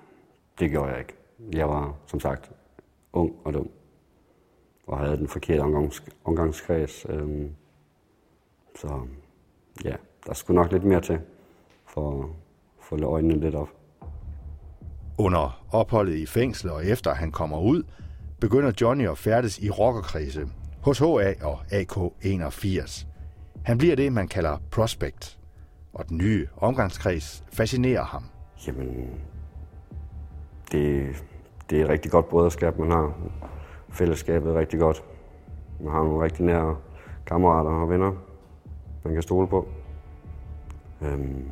det 0.58 0.70
gjorde 0.70 0.90
jeg 0.90 0.98
ikke. 0.98 1.14
Jeg 1.52 1.68
var, 1.68 1.94
som 2.06 2.20
sagt, 2.20 2.50
ung 3.12 3.36
og 3.44 3.54
dum. 3.54 3.70
Og 4.86 4.98
havde 4.98 5.16
den 5.16 5.28
forkerte 5.28 5.60
omgangs, 5.60 6.04
omgangskreds. 6.24 7.06
Øhm, 7.08 7.50
så 8.76 9.00
ja, 9.84 9.96
der 10.26 10.34
skulle 10.34 10.60
nok 10.62 10.72
lidt 10.72 10.84
mere 10.84 11.00
til 11.00 11.20
for 11.84 12.30
få 12.88 13.04
øjnene 13.04 13.40
lidt 13.40 13.54
op. 13.54 13.68
Under 15.18 15.64
opholdet 15.70 16.14
i 16.14 16.26
fængsel 16.26 16.70
og 16.70 16.86
efter 16.86 17.14
han 17.14 17.32
kommer 17.32 17.60
ud, 17.60 17.82
begynder 18.40 18.72
Johnny 18.80 19.08
at 19.08 19.18
færdes 19.18 19.58
i 19.58 19.70
rockerkredse 19.70 20.48
hos 20.80 20.98
HA 20.98 21.34
og 21.42 21.58
AK81. 21.72 23.06
Han 23.62 23.78
bliver 23.78 23.96
det, 23.96 24.12
man 24.12 24.28
kalder 24.28 24.58
prospect, 24.70 25.38
og 25.92 26.08
den 26.08 26.16
nye 26.18 26.48
omgangskreds 26.56 27.44
fascinerer 27.52 28.04
ham. 28.04 28.24
Jamen, 28.66 29.10
det, 30.72 31.06
det 31.70 31.80
er 31.80 31.84
et 31.84 31.88
rigtig 31.88 32.10
godt 32.10 32.28
brøderskab, 32.28 32.78
man 32.78 32.90
har. 32.90 33.14
Fællesskabet 33.88 34.50
er 34.50 34.58
rigtig 34.58 34.80
godt. 34.80 35.04
Man 35.80 35.92
har 35.92 36.02
nogle 36.02 36.24
rigtig 36.24 36.44
nære 36.44 36.76
kammerater 37.26 37.70
og 37.70 37.90
venner, 37.90 38.12
man 39.04 39.12
kan 39.12 39.22
stole 39.22 39.48
på. 39.48 39.68
Øhm, 41.02 41.50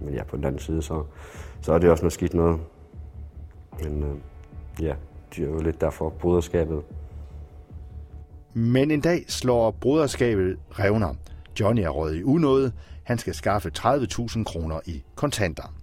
men 0.00 0.14
ja, 0.14 0.24
på 0.24 0.36
den 0.36 0.44
anden 0.44 0.58
side, 0.58 0.82
så, 0.82 1.04
så 1.60 1.72
er 1.72 1.78
det 1.78 1.90
også 1.90 2.02
noget 2.02 2.12
skidt 2.12 2.34
noget. 2.34 2.60
Men 3.82 4.02
øh, 4.02 4.14
ja, 4.82 4.94
det 5.34 5.44
er 5.44 5.48
jo 5.48 5.60
lidt 5.60 5.80
derfor 5.80 6.10
broderskabet. 6.10 6.82
Men 8.54 8.90
en 8.90 9.00
dag 9.00 9.24
slår 9.28 9.70
broderskabet 9.70 10.58
revner. 10.70 11.14
Johnny 11.60 11.82
er 11.82 11.88
råd 11.88 12.14
i 12.14 12.22
unåde. 12.22 12.72
Han 13.02 13.18
skal 13.18 13.34
skaffe 13.34 13.70
30.000 13.78 14.44
kroner 14.44 14.80
i 14.86 15.02
kontanter. 15.14 15.74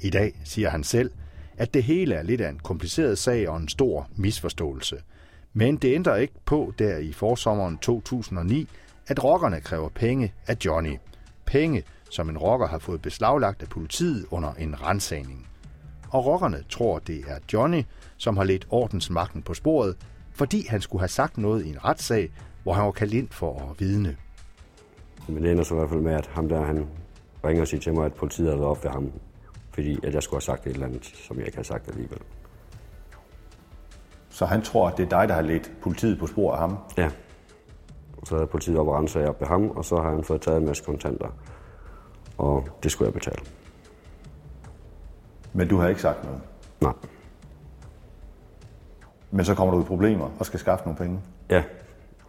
I 0.00 0.10
dag 0.10 0.40
siger 0.44 0.70
han 0.70 0.84
selv, 0.84 1.10
at 1.56 1.74
det 1.74 1.82
hele 1.82 2.14
er 2.14 2.22
lidt 2.22 2.40
af 2.40 2.50
en 2.50 2.58
kompliceret 2.58 3.18
sag 3.18 3.48
og 3.48 3.56
en 3.56 3.68
stor 3.68 4.08
misforståelse. 4.16 4.96
Men 5.52 5.76
det 5.76 5.94
ændrer 5.94 6.16
ikke 6.16 6.34
på 6.44 6.72
der 6.78 6.98
i 6.98 7.12
forsommeren 7.12 7.78
2009, 7.78 8.68
at 9.06 9.24
rockerne 9.24 9.60
kræver 9.60 9.88
penge 9.88 10.32
af 10.46 10.56
Johnny. 10.64 10.98
Penge, 11.46 11.82
som 12.10 12.28
en 12.28 12.38
rocker 12.38 12.66
har 12.66 12.78
fået 12.78 13.02
beslaglagt 13.02 13.62
af 13.62 13.68
politiet 13.68 14.26
under 14.30 14.52
en 14.52 14.82
rensagning. 14.82 15.48
og 16.10 16.26
rockerne 16.26 16.64
tror, 16.70 16.98
det 16.98 17.24
er 17.28 17.38
Johnny, 17.52 17.82
som 18.16 18.36
har 18.36 18.44
let 18.44 18.66
ordensmagten 18.70 19.42
på 19.42 19.54
sporet, 19.54 19.96
fordi 20.32 20.66
han 20.68 20.80
skulle 20.80 21.00
have 21.00 21.08
sagt 21.08 21.38
noget 21.38 21.64
i 21.64 21.68
en 21.68 21.84
retssag, 21.84 22.30
hvor 22.62 22.72
han 22.72 22.84
var 22.84 22.90
kaldt 22.90 23.14
ind 23.14 23.28
for 23.30 23.70
at 23.70 23.80
vidne. 23.80 24.16
Men 25.28 25.42
det 25.42 25.52
ender 25.52 25.64
så 25.64 25.74
i 25.74 25.78
hvert 25.78 25.88
fald 25.88 26.00
med, 26.00 26.12
at 26.12 26.26
ham 26.26 26.48
der, 26.48 26.64
han 26.64 26.86
ringer 27.44 27.62
og 27.62 27.68
siger 27.68 27.80
til 27.80 27.94
mig, 27.94 28.06
at 28.06 28.14
politiet 28.14 28.48
havde 28.48 28.60
været 28.60 28.70
op 28.70 28.84
ved 28.84 28.90
ham, 28.90 29.12
fordi 29.70 29.98
at 30.06 30.14
jeg 30.14 30.22
skulle 30.22 30.36
have 30.36 30.42
sagt 30.42 30.66
et 30.66 30.72
eller 30.72 30.86
andet, 30.86 31.04
som 31.04 31.36
jeg 31.38 31.46
ikke 31.46 31.56
havde 31.56 31.68
sagt 31.68 31.88
alligevel. 31.88 32.18
Så 34.28 34.46
han 34.46 34.62
tror, 34.62 34.88
at 34.88 34.96
det 34.96 35.04
er 35.04 35.08
dig, 35.08 35.28
der 35.28 35.34
har 35.34 35.42
let 35.42 35.72
politiet 35.82 36.18
på 36.18 36.26
spor 36.26 36.52
af 36.52 36.58
ham? 36.58 36.76
Ja. 36.96 37.10
Så 38.24 38.34
havde 38.34 38.46
politiet 38.46 38.78
op 38.78 38.86
og 38.88 38.94
op 39.28 39.40
ved 39.40 39.46
ham, 39.46 39.70
og 39.70 39.84
så 39.84 39.96
har 39.96 40.10
han 40.10 40.24
fået 40.24 40.40
taget 40.40 40.58
en 40.58 40.66
masse 40.66 40.84
kontanter. 40.84 41.28
Og 42.38 42.68
det 42.82 42.92
skulle 42.92 43.06
jeg 43.06 43.14
betale. 43.14 43.42
Men 45.52 45.68
du 45.68 45.76
har 45.76 45.88
ikke 45.88 46.00
sagt 46.00 46.24
noget? 46.24 46.40
Nej. 46.80 46.92
Men 49.30 49.44
så 49.44 49.54
kommer 49.54 49.74
du 49.74 49.80
i 49.80 49.84
problemer 49.84 50.30
og 50.38 50.46
skal 50.46 50.60
skaffe 50.60 50.84
nogle 50.84 50.98
penge? 50.98 51.20
Ja. 51.50 51.62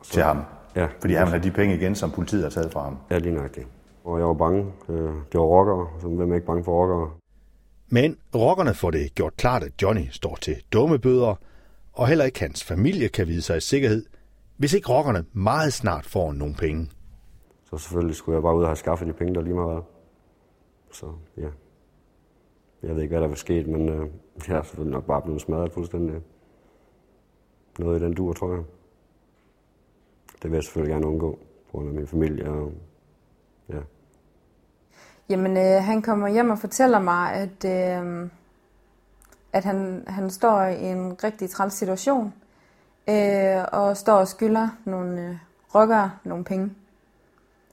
Så, 0.01 0.11
til 0.11 0.23
ham? 0.23 0.43
Ja. 0.75 0.87
Fordi 0.99 1.13
han 1.13 1.25
vil 1.25 1.31
have 1.31 1.43
de 1.43 1.51
penge 1.51 1.75
igen, 1.75 1.95
som 1.95 2.11
politiet 2.11 2.43
har 2.43 2.49
taget 2.49 2.71
fra 2.71 2.83
ham? 2.83 2.97
Ja, 3.11 3.17
lige 3.17 3.33
nøjagtigt. 3.33 3.67
Og 4.03 4.19
jeg 4.19 4.27
var 4.27 4.33
bange. 4.33 4.65
Øh, 4.89 4.95
det 5.31 5.39
var 5.39 5.45
rockere, 5.45 5.87
så 6.01 6.07
hvem 6.07 6.31
er 6.31 6.35
ikke 6.35 6.47
bange 6.47 6.63
for 6.63 6.81
rockere? 6.81 7.11
Men 7.89 8.17
rockerne 8.35 8.73
får 8.73 8.91
det 8.91 9.15
gjort 9.15 9.37
klart, 9.37 9.63
at 9.63 9.71
Johnny 9.81 10.07
står 10.11 10.37
til 10.41 10.55
dumme 10.73 10.99
bøder, 10.99 11.35
og 11.93 12.07
heller 12.07 12.25
ikke 12.25 12.39
hans 12.39 12.63
familie 12.63 13.09
kan 13.09 13.27
vide 13.27 13.41
sig 13.41 13.57
i 13.57 13.61
sikkerhed, 13.61 14.05
hvis 14.57 14.73
ikke 14.73 14.89
rockerne 14.89 15.25
meget 15.33 15.73
snart 15.73 16.05
får 16.05 16.33
nogle 16.33 16.55
penge. 16.55 16.89
Så 17.69 17.77
selvfølgelig 17.77 18.15
skulle 18.15 18.35
jeg 18.35 18.43
bare 18.43 18.55
ud 18.55 18.61
og 18.61 18.69
have 18.69 18.75
skaffet 18.75 19.07
de 19.07 19.13
penge, 19.13 19.35
der 19.35 19.41
lige 19.41 19.53
meget 19.53 19.75
var. 19.75 19.83
Så 20.99 21.13
ja. 21.38 21.49
Jeg 22.83 22.95
ved 22.95 23.01
ikke, 23.01 23.13
hvad 23.13 23.21
der 23.21 23.27
var 23.27 23.35
sket, 23.35 23.67
men 23.67 23.89
øh, 23.89 24.09
jeg 24.47 24.57
er 24.57 24.63
selvfølgelig 24.63 24.93
nok 24.93 25.05
bare 25.05 25.21
blevet 25.21 25.41
smadret 25.41 25.71
fuldstændig. 25.71 26.21
Noget 27.79 28.01
i 28.01 28.05
den 28.05 28.13
dur, 28.13 28.33
tror 28.33 28.53
jeg. 28.53 28.63
Det 30.41 30.51
vil 30.51 30.57
jeg 30.57 30.63
selvfølgelig 30.63 30.93
gerne 30.93 31.07
undgå, 31.07 31.39
på 31.65 31.71
grund 31.71 31.88
af 31.88 31.93
min 31.93 32.07
familie 32.07 32.49
og 32.49 32.71
ja. 33.69 33.79
Jamen, 35.29 35.57
øh, 35.57 35.83
han 35.83 36.01
kommer 36.01 36.27
hjem 36.27 36.49
og 36.49 36.59
fortæller 36.59 36.99
mig, 36.99 37.33
at, 37.33 37.65
øh, 37.65 38.29
at 39.53 39.63
han, 39.63 40.03
han 40.07 40.29
står 40.29 40.62
i 40.62 40.85
en 40.85 41.23
rigtig 41.23 41.49
træls 41.49 41.73
situation, 41.73 42.33
øh, 43.09 43.63
og 43.71 43.97
står 43.97 44.15
og 44.15 44.27
skylder 44.27 44.69
nogle 44.85 45.29
øh, 45.29 45.35
rockere 45.75 46.12
nogle 46.23 46.43
penge. 46.43 46.75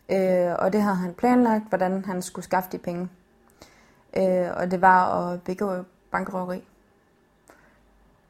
Øh, 0.09 0.55
og 0.59 0.73
det 0.73 0.83
havde 0.83 0.97
han 0.97 1.15
planlagt, 1.15 1.69
hvordan 1.69 2.05
han 2.05 2.23
skulle 2.23 2.45
skaffe 2.45 2.69
de 2.73 2.79
penge. 2.79 3.09
Øh, 4.17 4.49
og 4.57 4.71
det 4.71 4.81
var 4.81 5.31
at 5.33 5.43
begå 5.43 5.85
bankrøveri. 6.11 6.65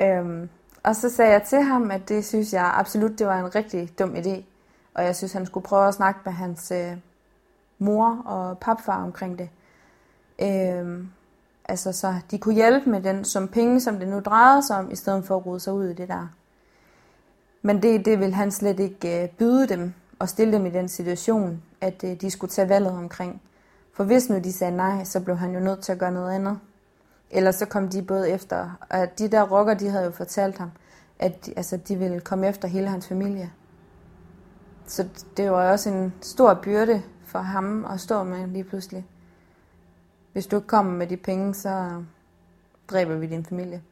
Øh, 0.00 0.48
og 0.82 0.96
så 0.96 1.08
sagde 1.08 1.32
jeg 1.32 1.42
til 1.42 1.62
ham, 1.62 1.90
at 1.90 2.08
det 2.08 2.24
synes 2.24 2.52
jeg 2.52 2.72
absolut, 2.74 3.18
det 3.18 3.26
var 3.26 3.38
en 3.38 3.54
rigtig 3.54 3.98
dum 3.98 4.14
idé. 4.14 4.42
Og 4.94 5.04
jeg 5.04 5.16
synes, 5.16 5.32
han 5.32 5.46
skulle 5.46 5.64
prøve 5.64 5.88
at 5.88 5.94
snakke 5.94 6.20
med 6.24 6.32
hans 6.32 6.70
øh, 6.70 6.96
mor 7.78 8.22
og 8.24 8.58
papfar 8.58 9.02
omkring 9.02 9.38
det. 9.38 9.48
Øh, 10.38 11.04
altså, 11.64 11.92
så 11.92 12.14
de 12.30 12.38
kunne 12.38 12.54
hjælpe 12.54 12.90
med 12.90 13.02
den 13.02 13.24
som 13.24 13.48
penge, 13.48 13.80
som 13.80 13.98
det 13.98 14.08
nu 14.08 14.20
drejede 14.20 14.62
sig 14.66 14.76
om, 14.78 14.90
i 14.90 14.96
stedet 14.96 15.24
for 15.24 15.36
at 15.36 15.46
rode 15.46 15.60
sig 15.60 15.72
ud 15.72 15.84
i 15.84 15.94
det 15.94 16.08
der. 16.08 16.28
Men 17.62 17.82
det, 17.82 18.04
det 18.04 18.20
vil 18.20 18.34
han 18.34 18.50
slet 18.50 18.80
ikke 18.80 19.22
øh, 19.22 19.28
byde 19.28 19.68
dem 19.68 19.94
og 20.18 20.28
stille 20.28 20.52
dem 20.52 20.66
i 20.66 20.70
den 20.70 20.88
situation, 20.88 21.62
at 21.80 22.04
øh, 22.04 22.20
de 22.20 22.30
skulle 22.30 22.50
tage 22.50 22.68
valget 22.68 22.92
omkring. 22.92 23.42
For 23.92 24.04
hvis 24.04 24.30
nu 24.30 24.38
de 24.38 24.52
sagde 24.52 24.76
nej, 24.76 25.04
så 25.04 25.20
blev 25.20 25.36
han 25.36 25.54
jo 25.54 25.60
nødt 25.60 25.80
til 25.80 25.92
at 25.92 25.98
gøre 25.98 26.12
noget 26.12 26.34
andet. 26.34 26.58
Ellers 27.30 27.54
så 27.54 27.66
kom 27.66 27.88
de 27.88 28.02
både 28.02 28.30
efter, 28.30 28.70
og 28.90 29.18
de 29.18 29.28
der 29.28 29.42
rocker, 29.42 29.74
de 29.74 29.88
havde 29.88 30.04
jo 30.04 30.10
fortalt 30.10 30.58
ham, 30.58 30.70
at 31.18 31.48
altså, 31.56 31.76
de 31.76 31.96
ville 31.96 32.20
komme 32.20 32.48
efter 32.48 32.68
hele 32.68 32.88
hans 32.88 33.08
familie. 33.08 33.52
Så 34.86 35.08
det 35.36 35.50
var 35.50 35.70
også 35.70 35.90
en 35.90 36.14
stor 36.20 36.54
byrde 36.62 37.02
for 37.24 37.38
ham 37.38 37.84
at 37.84 38.00
stå 38.00 38.22
med 38.22 38.46
lige 38.46 38.64
pludselig. 38.64 39.06
Hvis 40.32 40.46
du 40.46 40.56
ikke 40.56 40.68
kommer 40.68 40.92
med 40.92 41.06
de 41.06 41.16
penge, 41.16 41.54
så 41.54 42.02
dræber 42.88 43.16
vi 43.16 43.26
din 43.26 43.44
familie. 43.44 43.82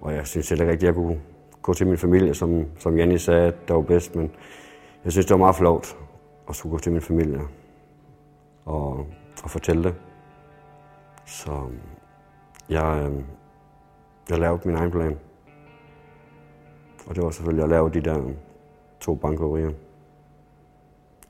Og 0.00 0.14
jeg 0.14 0.26
synes 0.26 0.48
heller 0.48 0.64
ikke 0.64 0.72
rigtigt, 0.72 0.88
at 0.88 0.94
jeg 0.96 1.04
kunne 1.04 1.20
gå 1.62 1.74
til 1.74 1.86
min 1.86 1.98
familie, 1.98 2.34
som, 2.34 2.64
som 2.78 2.96
Janni 2.98 3.18
sagde, 3.18 3.46
at 3.46 3.68
det 3.68 3.76
var 3.76 3.82
bedst, 3.82 4.16
men 4.16 4.30
jeg 5.04 5.12
synes, 5.12 5.26
det 5.26 5.34
var 5.34 5.38
meget 5.38 5.56
flot 5.56 5.96
at 6.48 6.56
skulle 6.56 6.70
gå 6.70 6.78
til 6.78 6.92
min 6.92 7.00
familie 7.00 7.40
og, 8.64 9.06
og 9.42 9.50
fortælle 9.50 9.82
det. 9.82 9.94
Så 11.26 11.70
jeg, 12.68 13.10
øh, 13.10 13.24
jeg 14.30 14.38
lavede 14.38 14.68
min 14.68 14.76
egen 14.76 14.90
plan. 14.90 15.18
Og 17.06 17.14
det 17.14 17.24
var 17.24 17.30
selvfølgelig 17.30 17.62
at 17.64 17.70
lave 17.70 17.90
de 17.90 18.00
der 18.00 18.32
to 19.00 19.14
bankrøverier 19.14 19.70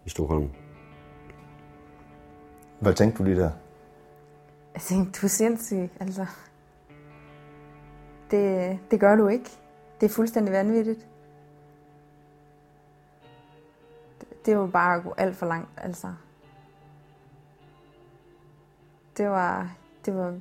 i 0.04 0.08
Stockholm. 0.08 0.50
Hvad 2.80 2.94
tænkte 2.94 3.18
du 3.18 3.24
lige 3.24 3.40
der? 3.40 3.50
Jeg 4.74 4.82
tænkte, 4.82 5.20
du 5.20 5.26
er 5.26 5.28
sindssyg, 5.28 5.90
altså. 6.00 6.26
Det, 8.30 8.78
det 8.90 9.00
gør 9.00 9.16
du 9.16 9.28
ikke. 9.28 9.59
Det 10.00 10.06
er 10.06 10.10
fuldstændig 10.10 10.52
vanvittigt. 10.52 11.06
Det, 14.46 14.58
var 14.58 14.66
bare 14.66 14.96
at 14.96 15.02
gå 15.02 15.14
alt 15.16 15.36
for 15.36 15.46
langt, 15.46 15.70
altså. 15.76 16.12
Det 19.16 19.28
var, 19.28 19.70
det 20.04 20.14
var, 20.14 20.38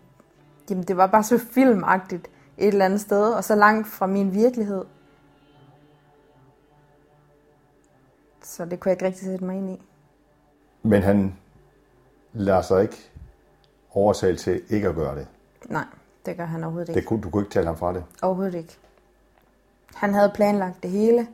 jamen 0.70 0.84
det 0.84 0.98
var 0.98 1.08
bare 1.08 1.24
så 1.24 1.38
filmagtigt 1.38 2.30
et 2.58 2.68
eller 2.68 2.86
andet 2.86 3.02
sted, 3.02 3.34
og 3.34 3.44
så 3.44 3.56
langt 3.56 3.88
fra 3.88 4.08
min 4.08 4.34
virkelighed. 4.34 4.86
Så 8.44 8.66
det 8.66 8.80
kunne 8.80 8.90
jeg 8.90 8.96
ikke 8.96 9.06
rigtig 9.06 9.26
sætte 9.28 9.46
mig 9.46 9.58
ind 9.58 9.70
i. 9.70 9.82
Men 10.84 11.04
han 11.04 11.36
lader 12.34 12.62
sig 12.62 12.82
ikke 12.82 13.12
overtale 13.92 14.38
til 14.38 14.62
ikke 14.70 14.88
at 14.90 14.96
gøre 14.96 15.16
det. 15.16 15.28
Nej, 15.66 15.86
det 16.26 16.38
gør 16.38 16.46
han 16.46 16.64
overhovedet 16.64 16.90
ikke. 16.90 17.00
Det 17.00 17.08
kunne, 17.08 17.22
du 17.22 17.30
kunne 17.30 17.44
ikke 17.44 17.54
tale 17.54 17.66
ham 17.66 17.78
fra 17.78 17.94
det? 17.94 18.04
Overhovedet 18.22 18.56
ikke. 18.56 18.78
Han 19.96 20.14
havde 20.14 20.32
planlagt 20.36 20.84
det 20.84 20.92
hele, 20.92 21.28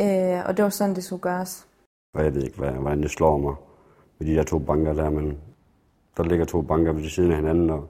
øh, 0.00 0.46
og 0.46 0.56
det 0.56 0.62
var 0.62 0.68
sådan, 0.68 0.94
det 0.94 1.04
skulle 1.04 1.22
gøres. 1.22 1.66
Og 2.14 2.24
jeg 2.24 2.34
ved 2.34 2.42
ikke, 2.42 2.58
hvad, 2.58 2.70
hvordan 2.70 3.02
det 3.02 3.10
slår 3.10 3.38
mig 3.38 3.54
med 4.18 4.26
de 4.28 4.34
der 4.34 4.42
to 4.42 4.58
banker 4.58 4.92
der, 4.92 5.10
men 5.10 5.38
der 6.16 6.22
ligger 6.22 6.44
to 6.44 6.62
banker 6.62 6.92
ved 6.92 7.08
siden 7.08 7.30
af 7.30 7.36
hinanden, 7.36 7.70
og 7.70 7.88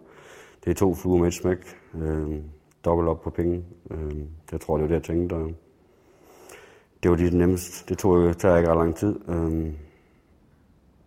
det 0.64 0.70
er 0.70 0.74
to 0.74 0.94
fluer 0.94 1.18
med 1.18 1.28
et 1.28 1.34
smæk. 1.34 1.76
Øh, 1.94 2.42
dobbelt 2.84 3.08
op 3.08 3.22
på 3.22 3.30
penge. 3.30 3.64
Øh, 3.90 4.16
jeg 4.52 4.60
tror, 4.60 4.76
det 4.76 4.82
var 4.82 4.88
det, 4.88 4.94
jeg 4.94 5.02
tænkte. 5.02 5.34
Og 5.34 5.52
det 7.02 7.10
var 7.10 7.16
lige 7.16 7.30
det 7.30 7.38
nemmeste. 7.38 7.88
Det 7.88 7.98
tog 7.98 8.38
tager 8.38 8.56
ikke 8.56 8.70
ret 8.70 8.76
lang 8.76 8.96
tid. 8.96 9.28
Øh, 9.28 9.72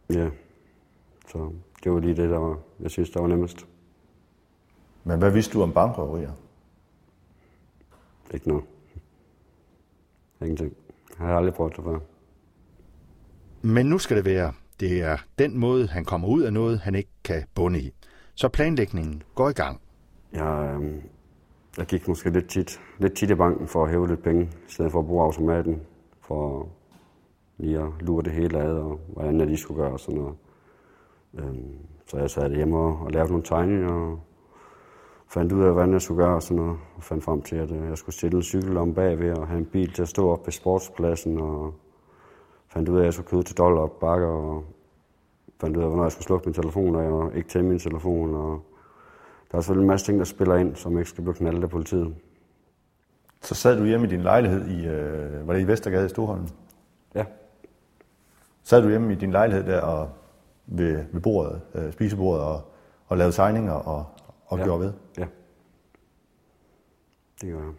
ja, 0.10 0.30
så 1.28 1.52
det 1.84 1.92
var 1.92 2.00
lige 2.00 2.16
det, 2.16 2.30
der 2.30 2.38
var, 2.38 2.58
jeg 2.80 2.92
synes, 2.92 3.10
der 3.10 3.22
var 3.22 3.28
nemmest. 3.28 3.68
Men 5.04 5.20
hvad 5.20 5.32
vidste 5.32 5.54
du 5.54 5.62
om 5.64 5.74
bankrøverier? 5.74 6.32
Ikke 8.34 8.48
noget. 8.48 8.64
Ingenting. 10.42 10.74
Jeg 11.20 11.28
har 11.28 11.38
aldrig 11.38 11.54
prøvet 11.54 11.76
det 11.76 11.84
før. 11.84 12.00
Men 13.62 13.86
nu 13.86 13.98
skal 13.98 14.18
det 14.18 14.26
være. 14.26 14.54
Det 14.80 15.02
er 15.02 15.18
den 15.40 15.58
måde, 15.58 15.88
han 15.88 16.06
kommer 16.06 16.28
ud 16.28 16.42
af 16.42 16.54
noget, 16.54 16.80
han 16.80 16.96
ikke 16.96 17.10
kan 17.24 17.44
bunde 17.56 17.80
i. 17.80 17.94
Så 18.36 18.50
planlægningen 18.50 19.24
går 19.36 19.50
i 19.50 19.54
gang. 19.54 19.82
Jeg, 20.34 20.80
øh, 20.82 20.96
jeg 21.78 21.86
gik 21.86 22.08
måske 22.08 22.30
lidt 22.30 22.50
tit, 22.50 22.82
lidt 23.00 23.14
tit 23.14 23.30
i 23.30 23.36
banken 23.36 23.68
for 23.68 23.84
at 23.84 23.90
hæve 23.90 24.08
lidt 24.08 24.24
penge, 24.24 24.44
i 24.44 24.72
stedet 24.72 24.92
for 24.92 25.00
at 25.00 25.06
bruge 25.06 25.24
automaten, 25.24 25.82
for 26.22 26.70
lige 27.58 27.80
at 27.80 27.90
lure 28.00 28.24
det 28.24 28.32
hele 28.32 28.60
ad, 28.60 28.74
og 28.74 29.00
hvordan 29.08 29.40
jeg 29.40 29.48
lige 29.48 29.58
skulle 29.58 29.82
gøre 29.82 29.92
og 29.92 30.00
sådan 30.00 30.20
noget. 30.20 30.36
Øhm, 31.34 31.78
så 32.08 32.18
jeg 32.18 32.30
sad 32.30 32.56
hjemme 32.56 32.78
og, 32.78 33.00
og 33.00 33.12
lavede 33.12 33.30
nogle 33.30 33.44
tegninger, 33.44 33.92
og 33.92 34.20
fandt 35.34 35.52
ud 35.52 35.64
af, 35.64 35.72
hvordan 35.72 35.94
jeg 35.94 36.02
skulle 36.02 36.24
gøre 36.24 36.36
og 36.36 36.44
sådan 36.44 36.58
noget, 36.58 36.80
og 36.96 37.04
fandt 37.04 37.24
frem 37.24 37.42
til, 37.42 37.56
at 37.56 37.72
øh, 37.72 37.90
jeg 37.90 37.98
skulle 37.98 38.16
stille 38.16 38.38
en 38.38 38.44
cykel 38.44 38.78
om 38.78 38.94
bagved 38.94 39.38
og 39.38 39.48
have 39.48 39.58
en 39.58 39.66
bil 39.66 39.94
til 39.94 40.02
at 40.02 40.08
stå 40.08 40.32
op 40.32 40.44
på 40.44 40.52
sportspladsen, 40.52 41.40
og 41.40 41.74
fandt 42.68 42.90
ud 42.90 42.96
af, 42.96 43.00
at 43.00 43.06
jeg 43.06 43.14
skulle 43.14 43.30
købe 43.30 43.44
til 43.44 43.58
dollar 43.58 43.82
op 43.82 44.00
bakker, 44.00 44.28
og 44.28 44.64
fandt 45.62 45.78
ud 45.78 45.82
af, 45.82 45.88
hvornår 45.88 46.04
jeg 46.04 46.12
skulle 46.12 46.26
slukke 46.26 46.46
min 46.46 46.54
telefon, 46.54 46.96
og 46.96 47.04
jeg 47.04 47.38
ikke 47.38 47.50
tænde 47.50 47.70
min 47.70 47.80
telefon, 47.80 48.36
og 48.36 48.62
der 49.52 49.58
er 49.58 49.62
selvfølgelig 49.62 49.84
en 49.84 49.88
masse 49.88 50.06
ting, 50.06 50.20
der 50.20 50.26
spiller 50.26 50.56
ind, 50.56 50.76
som 50.76 50.98
ikke 50.98 51.10
skal 51.10 51.24
blive 51.24 51.34
knaldet 51.34 51.64
af 51.64 51.70
politiet. 51.70 52.16
Så 53.42 53.56
sad 53.56 53.78
du 53.78 53.86
hjemme 53.86 54.08
i 54.08 54.10
din 54.10 54.22
lejlighed 54.22 54.68
i, 54.68 54.88
øh, 54.88 55.48
var 55.48 55.54
det 55.54 55.62
i 55.62 55.68
Vestergade 55.68 56.06
i 56.06 56.10
Storholm? 56.10 56.48
Ja. 57.16 57.26
Sad 58.64 58.82
du 58.82 58.90
hjemme 58.90 59.14
i 59.14 59.16
din 59.16 59.32
lejlighed 59.32 59.66
der 59.66 59.82
og 59.82 60.10
ved, 60.66 61.04
ved 61.12 61.22
bordet, 61.22 61.62
øh, 61.76 61.94
spisebordet 61.94 62.44
og, 62.44 62.62
og 63.08 63.18
lavede 63.18 63.36
tegninger 63.36 63.74
og, 63.74 64.06
og 64.52 64.58
Ja. 64.58 64.64
gjorde 64.64 64.80
ved? 64.80 64.94
Ja. 65.18 65.26
Det 67.42 67.52
gør 67.52 67.60
jeg. 67.60 67.72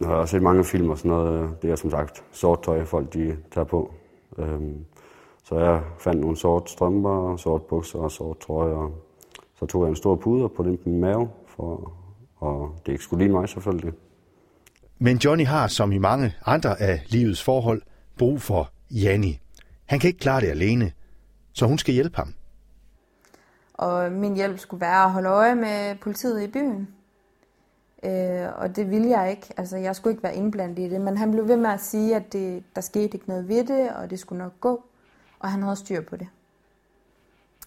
Jeg 0.00 0.08
har 0.08 0.14
også 0.14 0.32
set 0.32 0.42
mange 0.42 0.64
film 0.64 0.90
og 0.90 0.98
sådan 0.98 1.10
noget. 1.10 1.62
Det 1.62 1.70
er 1.70 1.76
som 1.76 1.90
sagt 1.90 2.24
sort 2.32 2.62
tøj, 2.62 2.84
folk 2.84 3.12
de 3.14 3.36
tager 3.50 3.64
på. 3.64 3.94
Øhm, 4.38 4.84
Så 5.44 5.58
jeg 5.58 5.82
fandt 5.98 6.20
nogle 6.20 6.36
sort 6.36 6.70
strømper, 6.70 7.36
sort 7.36 7.62
bukser 7.62 7.98
og 7.98 8.10
sort 8.10 8.38
trøje, 8.40 8.74
og 8.74 8.94
så 9.58 9.66
tog 9.66 9.82
jeg 9.82 9.88
en 9.88 9.96
stor 9.96 10.16
pude 10.16 10.48
puttede 10.48 10.76
den 10.84 10.92
min 10.92 11.00
mave, 11.00 11.28
for, 11.46 11.92
og 12.36 12.74
det 12.86 12.92
ikke 12.92 13.04
skulle 13.04 13.24
ligne 13.24 13.40
mig 13.40 13.48
selvfølgelig. 13.48 13.92
Men 14.98 15.16
Johnny 15.16 15.46
har, 15.46 15.66
som 15.68 15.92
i 15.92 15.98
mange 15.98 16.34
andre 16.46 16.80
af 16.80 17.00
livets 17.08 17.42
forhold, 17.42 17.82
brug 18.18 18.40
for 18.42 18.70
Janni. 18.90 19.40
Han 19.86 19.98
kan 19.98 20.08
ikke 20.08 20.20
klare 20.20 20.40
det 20.40 20.48
alene, 20.48 20.92
så 21.52 21.66
hun 21.66 21.78
skal 21.78 21.94
hjælpe 21.94 22.16
ham. 22.16 22.34
Og 23.76 24.12
min 24.12 24.34
hjælp 24.34 24.58
skulle 24.58 24.80
være 24.80 25.04
at 25.04 25.10
holde 25.10 25.28
øje 25.28 25.54
med 25.54 25.96
politiet 25.96 26.42
i 26.42 26.46
byen. 26.46 26.88
Øh, 28.04 28.48
og 28.56 28.76
det 28.76 28.90
ville 28.90 29.08
jeg 29.08 29.30
ikke. 29.30 29.54
Altså, 29.56 29.76
jeg 29.76 29.96
skulle 29.96 30.12
ikke 30.12 30.22
være 30.22 30.36
indblandet 30.36 30.78
i 30.78 30.88
det. 30.88 31.00
Men 31.00 31.16
han 31.16 31.30
blev 31.30 31.48
ved 31.48 31.56
med 31.56 31.70
at 31.70 31.80
sige, 31.80 32.16
at 32.16 32.32
det, 32.32 32.64
der 32.74 32.80
skete 32.80 33.14
ikke 33.14 33.28
noget 33.28 33.48
ved 33.48 33.64
det, 33.64 33.90
og 33.90 34.10
det 34.10 34.18
skulle 34.18 34.42
nok 34.42 34.60
gå. 34.60 34.84
Og 35.38 35.50
han 35.50 35.62
havde 35.62 35.76
styr 35.76 36.00
på 36.00 36.16
det. 36.16 36.28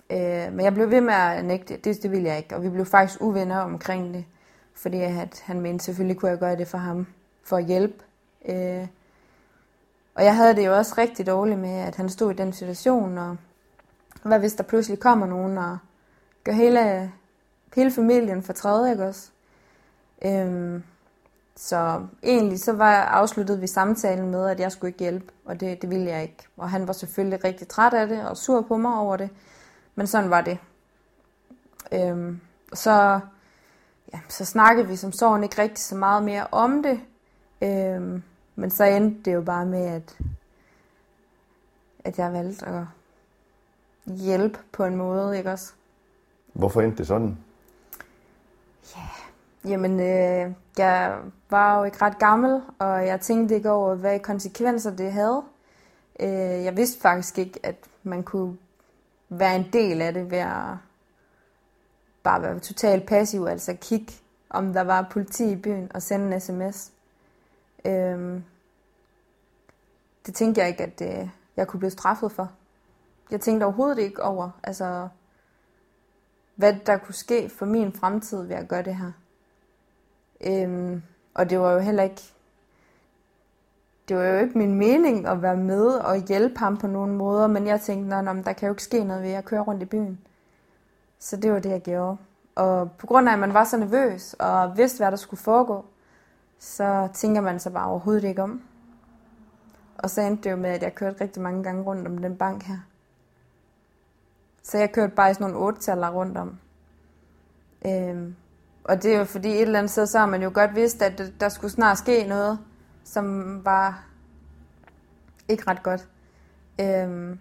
Øh, 0.10 0.54
men 0.54 0.60
jeg 0.60 0.74
blev 0.74 0.92
ved 0.92 1.02
med 1.02 1.14
at 1.14 1.46
nægte, 1.46 1.78
det, 1.78 2.04
det 2.04 2.12
ville 2.12 2.28
jeg 2.28 2.38
ikke. 2.38 2.56
Og 2.56 2.64
vi 2.64 2.70
blev 2.70 2.86
faktisk 2.86 3.22
uvenner 3.22 3.60
omkring 3.60 4.14
det. 4.14 4.26
Fordi 4.74 5.02
at 5.02 5.44
han 5.46 5.62
mente, 5.62 5.86
selvfølgelig 5.86 6.18
kunne 6.18 6.32
jeg 6.32 6.40
gøre 6.40 6.56
det 6.56 6.68
for 6.68 6.78
ham. 6.78 7.08
For 7.44 7.58
at 7.58 7.66
hjælpe. 7.66 8.04
Øh, 8.46 8.88
og 10.16 10.24
jeg 10.26 10.36
havde 10.36 10.56
det 10.56 10.66
jo 10.66 10.78
også 10.78 10.96
rigtig 10.98 11.28
dårligt 11.28 11.60
med, 11.60 11.76
at 11.80 11.96
han 11.96 12.10
stod 12.10 12.32
i 12.32 12.36
den 12.36 12.54
situation. 12.54 13.18
Og 13.18 13.38
hvad 14.24 14.40
hvis 14.40 14.54
der 14.54 14.64
pludselig 14.64 15.00
kommer 15.00 15.26
nogen 15.26 15.58
og 15.58 15.78
gør 16.44 16.52
hele, 16.52 17.12
hele 17.76 17.92
familien 17.92 18.44
for 18.44 18.54
træde, 18.54 18.92
ikke 18.92 19.06
også? 19.06 19.30
Øhm, 20.26 20.84
så 21.56 22.08
egentlig 22.24 22.60
så 22.60 22.74
var 22.74 22.94
afsluttet 22.96 23.62
vi 23.62 23.68
samtalen 23.68 24.32
med, 24.32 24.50
at 24.50 24.60
jeg 24.60 24.72
skulle 24.72 24.90
ikke 24.90 25.00
hjælpe, 25.00 25.34
og 25.46 25.60
det, 25.60 25.82
det 25.82 25.90
ville 25.90 26.06
jeg 26.06 26.22
ikke. 26.22 26.48
Og 26.58 26.70
han 26.70 26.88
var 26.88 26.94
selvfølgelig 26.94 27.44
rigtig 27.44 27.68
træt 27.68 27.94
af 27.94 28.08
det 28.08 28.28
og 28.28 28.38
sur 28.38 28.62
på 28.62 28.78
mig 28.78 28.98
over 28.98 29.18
det, 29.18 29.30
men 29.96 30.08
sådan 30.08 30.30
var 30.30 30.42
det. 30.42 30.58
Øhm, 31.92 32.42
så, 32.74 33.20
ja, 34.14 34.20
så 34.30 34.46
snakkede 34.46 34.88
vi 34.88 34.96
som 34.96 35.12
sådan 35.12 35.44
ikke 35.44 35.62
rigtig 35.62 35.84
så 35.84 35.96
meget 35.96 36.24
mere 36.24 36.48
om 36.52 36.84
det, 36.84 37.00
øhm, 37.62 38.24
men 38.56 38.72
så 38.72 38.84
endte 38.84 39.22
det 39.26 39.34
jo 39.34 39.42
bare 39.42 39.66
med, 39.66 39.86
at, 39.86 40.18
at 42.04 42.20
jeg 42.20 42.34
valgte 42.34 42.66
at 42.66 42.84
hjælpe 44.06 44.60
på 44.72 44.86
en 44.86 44.96
måde, 44.96 45.38
ikke 45.38 45.52
også? 45.52 45.74
Hvorfor 46.60 46.82
endte 46.82 46.98
det 46.98 47.08
sådan? 47.08 47.38
Jamen, 49.66 50.00
øh, 50.00 50.54
jeg 50.78 51.18
var 51.50 51.78
jo 51.78 51.84
ikke 51.84 52.02
ret 52.02 52.20
gammel, 52.20 52.62
og 52.80 53.08
jeg 53.08 53.22
tænkte 53.22 53.56
ikke 53.56 53.72
over, 53.72 53.96
hvad 53.96 54.20
konsekvenser 54.20 54.96
det 54.96 55.14
havde. 55.14 55.44
Øh, 56.20 56.64
jeg 56.64 56.78
vidste 56.78 57.02
faktisk 57.02 57.38
ikke, 57.38 57.60
at 57.64 57.76
man 58.04 58.24
kunne 58.24 58.58
være 59.30 59.56
en 59.56 59.70
del 59.74 60.02
af 60.02 60.14
det 60.14 60.32
ved 60.32 60.38
at 60.38 60.78
bare 62.24 62.42
være 62.42 62.60
totalt 62.60 63.06
passiv, 63.06 63.46
altså 63.46 63.78
kigge, 63.82 64.14
om 64.50 64.74
der 64.74 64.82
var 64.82 65.08
politi 65.12 65.52
i 65.52 65.56
byen 65.56 65.92
og 65.94 66.02
sende 66.02 66.36
en 66.36 66.42
sms. 66.42 66.92
Øh, 67.86 68.42
det 70.26 70.36
tænkte 70.36 70.62
jeg 70.62 70.68
ikke, 70.68 70.84
at 70.84 71.02
øh, 71.02 71.30
jeg 71.58 71.68
kunne 71.68 71.80
blive 71.80 71.92
straffet 71.92 72.32
for. 72.32 72.52
Jeg 73.32 73.42
tænkte 73.42 73.64
overhovedet 73.64 74.00
ikke 74.00 74.24
over, 74.24 74.50
altså, 74.64 75.08
hvad 76.60 76.74
der 76.86 76.98
kunne 76.98 77.16
ske 77.16 77.50
for 77.50 77.66
min 77.66 77.94
fremtid 77.94 78.44
ved 78.44 78.56
at 78.56 78.68
gøre 78.68 78.84
det 78.84 78.96
her. 78.96 79.12
Øhm, 80.42 81.02
og 81.34 81.50
det 81.50 81.60
var 81.60 81.72
jo 81.72 81.80
heller 81.80 82.04
ikke 82.04 82.22
det 84.10 84.18
var 84.18 84.24
jo 84.24 84.40
ikke 84.40 84.58
min 84.58 84.76
mening 84.76 85.28
at 85.28 85.42
være 85.42 85.58
med 85.58 85.86
og 85.86 86.28
hjælpe 86.28 86.60
ham 86.60 86.78
på 86.78 86.88
nogen 86.88 87.18
måder, 87.18 87.48
men 87.48 87.68
jeg 87.68 87.82
tænkte, 87.82 88.16
at 88.16 88.46
der 88.46 88.54
kan 88.54 88.68
jo 88.68 88.74
ikke 88.74 88.84
ske 88.84 89.04
noget 89.04 89.24
ved 89.24 89.32
at 89.32 89.46
køre 89.46 89.62
rundt 89.62 89.82
i 89.82 89.86
byen. 89.86 90.20
Så 91.20 91.38
det 91.38 91.52
var 91.52 91.60
det, 91.60 91.70
jeg 91.70 91.82
gjorde. 91.82 92.18
Og 92.56 92.92
på 92.92 93.08
grund 93.08 93.30
af, 93.30 93.34
at 93.34 93.40
man 93.40 93.54
var 93.54 93.64
så 93.64 93.78
nervøs 93.78 94.34
og 94.40 94.78
vidste, 94.78 94.98
hvad 94.98 95.12
der 95.12 95.18
skulle 95.18 95.40
foregå, 95.40 95.86
så 96.60 97.10
tænker 97.14 97.42
man 97.42 97.60
sig 97.60 97.74
bare 97.74 97.90
overhovedet 97.90 98.24
ikke 98.24 98.44
om. 98.44 98.62
Og 99.98 100.10
så 100.10 100.22
endte 100.22 100.44
det 100.44 100.52
jo 100.52 100.56
med, 100.56 100.70
at 100.70 100.84
jeg 100.84 100.96
kørte 100.96 101.22
rigtig 101.22 101.42
mange 101.42 101.64
gange 101.64 101.84
rundt 101.84 102.08
om 102.08 102.18
den 102.18 102.38
bank 102.38 102.64
her. 102.64 102.78
Så 104.64 104.78
jeg 104.78 104.92
kørte 104.92 105.16
bare 105.16 105.32
i 105.32 105.34
sådan 105.34 105.52
nogle 105.52 105.66
otte 105.66 106.10
rundt 106.10 106.38
om. 106.38 106.58
Øhm, 107.86 108.36
og 108.84 109.04
det 109.04 109.14
er 109.14 109.18
jo 109.18 109.26
fordi 109.26 109.50
et 109.50 109.62
eller 109.62 109.80
andet 109.80 109.92
sted, 109.92 110.06
så 110.06 110.20
har 110.20 110.26
man 110.26 110.44
jo 110.44 110.52
godt 110.54 110.76
vidst, 110.76 111.02
at 111.02 111.34
der 111.40 111.50
skulle 111.50 111.72
snart 111.72 111.98
ske 111.98 112.28
noget, 112.28 112.60
som 113.04 113.66
var 113.66 114.06
ikke 115.48 115.64
ret 115.68 115.84
godt. 115.84 116.10
Øhm, 116.82 117.40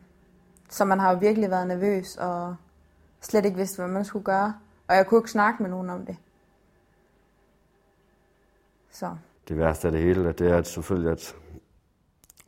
så 0.70 0.84
man 0.84 1.00
har 1.00 1.12
jo 1.12 1.18
virkelig 1.18 1.50
været 1.50 1.66
nervøs 1.66 2.16
og 2.16 2.56
slet 3.20 3.44
ikke 3.44 3.56
vidst, 3.56 3.76
hvad 3.76 3.88
man 3.88 4.04
skulle 4.04 4.24
gøre. 4.24 4.54
Og 4.88 4.96
jeg 4.96 5.06
kunne 5.06 5.18
ikke 5.18 5.30
snakke 5.30 5.62
med 5.62 5.70
nogen 5.70 5.90
om 5.90 6.06
det. 6.06 6.16
Så. 8.90 9.16
Det 9.48 9.58
værste 9.58 9.88
af 9.88 9.92
det 9.92 10.00
hele, 10.00 10.32
det 10.32 10.50
er 10.50 10.56
at 10.56 10.66
selvfølgelig, 10.66 11.12
at 11.12 11.34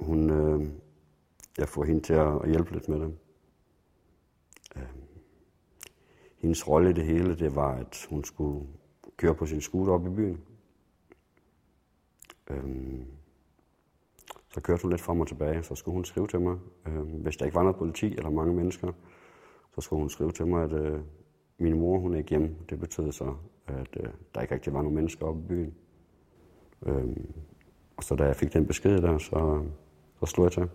hun, 0.01 0.31
øh, 0.31 0.69
jeg 1.59 1.69
får 1.69 1.85
hende 1.85 2.01
til 2.01 2.15
at 2.15 2.49
hjælpe 2.49 2.73
lidt 2.73 2.89
med 2.89 3.01
det. 3.01 3.17
Øh, 4.77 4.83
hendes 6.37 6.69
rolle 6.69 6.91
i 6.91 6.93
det 6.93 7.05
hele, 7.05 7.39
det 7.39 7.57
var, 7.57 7.75
at 7.75 8.07
hun 8.11 8.25
skulle 8.25 8.67
køre 9.17 9.35
på 9.35 9.47
sin 9.47 9.61
scooter 9.61 9.93
op 9.93 10.07
i 10.07 10.11
byen. 10.11 10.41
Øhm, 12.51 13.05
så 14.49 14.61
kørte 14.61 14.83
hun 14.83 14.91
lidt 14.91 15.01
frem 15.01 15.21
og 15.21 15.29
tilbage, 15.29 15.63
så 15.63 15.75
skulle 15.75 15.95
hun 15.95 16.05
skrive 16.05 16.27
til 16.27 16.41
mig. 16.41 16.59
Øhm, 16.87 17.09
hvis 17.09 17.37
der 17.37 17.45
ikke 17.45 17.55
var 17.55 17.63
noget 17.63 17.77
politi 17.77 18.17
eller 18.17 18.31
mange 18.31 18.55
mennesker, 18.55 18.93
så 19.75 19.81
skulle 19.81 20.01
hun 20.01 20.11
skrive 20.11 20.33
til 20.33 20.47
mig, 20.47 20.65
at 20.65 20.73
øh, 20.73 21.01
min 21.59 21.79
mor 21.79 21.99
hun 21.99 22.15
er 22.15 22.19
ikke 22.19 22.31
hjemme. 22.31 22.57
Det 22.71 22.81
betød 22.81 23.13
så, 23.13 23.35
at 23.67 23.97
øh, 23.97 24.09
der 24.35 24.41
ikke 24.41 24.55
rigtig 24.55 24.73
var 24.73 24.83
nogen 24.83 24.95
mennesker 24.95 25.27
oppe 25.27 25.41
i 25.41 25.47
byen. 25.47 25.75
Øhm, 26.87 27.33
og 27.97 28.05
så 28.05 28.15
da 28.15 28.25
jeg 28.25 28.37
fik 28.37 28.53
den 28.53 28.67
besked 28.67 29.03
der, 29.03 29.19
så, 29.19 29.65
så 30.21 30.27
slog 30.27 30.45
jeg 30.45 30.53
til. 30.53 30.69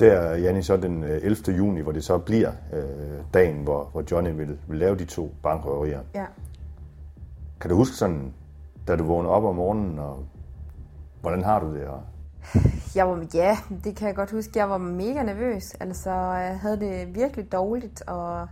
Der, 0.00 0.36
Janni, 0.36 0.62
så 0.62 0.76
den 0.76 1.04
11. 1.04 1.36
Øh, 1.48 1.58
juni, 1.58 1.80
hvor 1.80 1.92
det 1.92 2.04
så 2.04 2.18
bliver 2.18 2.52
øh, 2.72 3.24
dagen, 3.34 3.62
hvor, 3.62 3.84
hvor 3.92 4.04
Johnny 4.10 4.30
vil, 4.30 4.58
vil 4.68 4.78
lave 4.78 4.96
de 4.96 5.04
to 5.04 5.34
bankrøverier. 5.42 6.00
Ja. 6.14 6.24
Kan 7.60 7.70
du 7.70 7.76
huske 7.76 7.96
sådan, 7.96 8.34
da 8.88 8.96
du 8.96 9.04
vågner 9.04 9.30
op 9.30 9.44
om 9.44 9.54
morgenen, 9.54 9.98
og 9.98 10.26
hvordan 11.20 11.44
har 11.44 11.60
du 11.60 11.74
det? 11.74 11.84
Og... 11.84 12.02
Jeg 12.96 13.08
var, 13.08 13.26
ja, 13.34 13.56
det 13.84 13.96
kan 13.96 14.08
jeg 14.08 14.16
godt 14.16 14.30
huske. 14.30 14.58
Jeg 14.58 14.70
var 14.70 14.78
mega 14.78 15.22
nervøs. 15.22 15.74
Altså, 15.74 16.10
jeg 16.10 16.58
havde 16.60 16.80
det 16.80 17.14
virkelig 17.14 17.52
dårligt, 17.52 18.02
og 18.06 18.48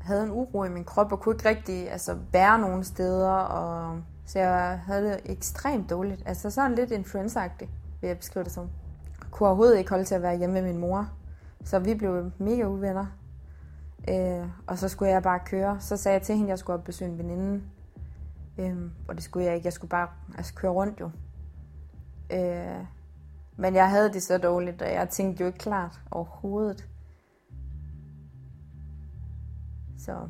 havde 0.00 0.22
en 0.22 0.30
uro 0.30 0.64
i 0.64 0.68
min 0.68 0.84
krop, 0.84 1.12
og 1.12 1.20
kunne 1.20 1.34
ikke 1.34 1.48
rigtig 1.48 1.90
altså, 1.90 2.16
bære 2.32 2.58
nogen 2.58 2.84
steder. 2.84 3.30
Og, 3.30 3.98
så 4.26 4.38
jeg 4.38 4.80
havde 4.86 5.04
det 5.04 5.20
ekstremt 5.24 5.90
dårligt. 5.90 6.22
Altså 6.26 6.50
sådan 6.50 6.74
lidt 6.74 6.90
influenza-agtigt, 6.90 7.70
vil 8.00 8.08
jeg 8.08 8.18
beskrive 8.18 8.44
det 8.44 8.52
som 8.52 8.68
kunne 9.34 9.48
overhovedet 9.48 9.78
ikke 9.78 9.90
holde 9.90 10.04
til 10.04 10.14
at 10.14 10.22
være 10.22 10.38
hjemme 10.38 10.54
med 10.54 10.62
min 10.62 10.78
mor. 10.80 11.08
Så 11.64 11.78
vi 11.78 11.94
blev 11.94 12.30
mega 12.38 12.64
uvenner. 12.64 13.06
Øh, 14.08 14.48
og 14.66 14.78
så 14.78 14.88
skulle 14.88 15.12
jeg 15.12 15.22
bare 15.22 15.40
køre. 15.46 15.80
Så 15.80 15.96
sagde 15.96 16.14
jeg 16.14 16.22
til 16.22 16.34
hende, 16.34 16.46
at 16.46 16.50
jeg 16.50 16.58
skulle 16.58 16.78
op 16.78 16.84
besøge 16.84 17.10
en 17.10 17.18
veninde. 17.18 17.62
Øh, 18.58 18.76
og 19.08 19.14
det 19.14 19.22
skulle 19.24 19.46
jeg 19.46 19.54
ikke. 19.54 19.66
Jeg 19.66 19.72
skulle 19.72 19.88
bare 19.88 20.08
altså, 20.36 20.54
køre 20.54 20.70
rundt 20.70 21.00
jo. 21.00 21.10
Øh, 22.32 22.84
men 23.56 23.74
jeg 23.74 23.90
havde 23.90 24.12
det 24.12 24.22
så 24.22 24.38
dårligt, 24.38 24.82
og 24.82 24.92
jeg 24.92 25.08
tænkte 25.08 25.40
jo 25.40 25.46
ikke 25.46 25.58
klart 25.58 26.00
overhovedet. 26.10 26.88
Så 29.98 30.28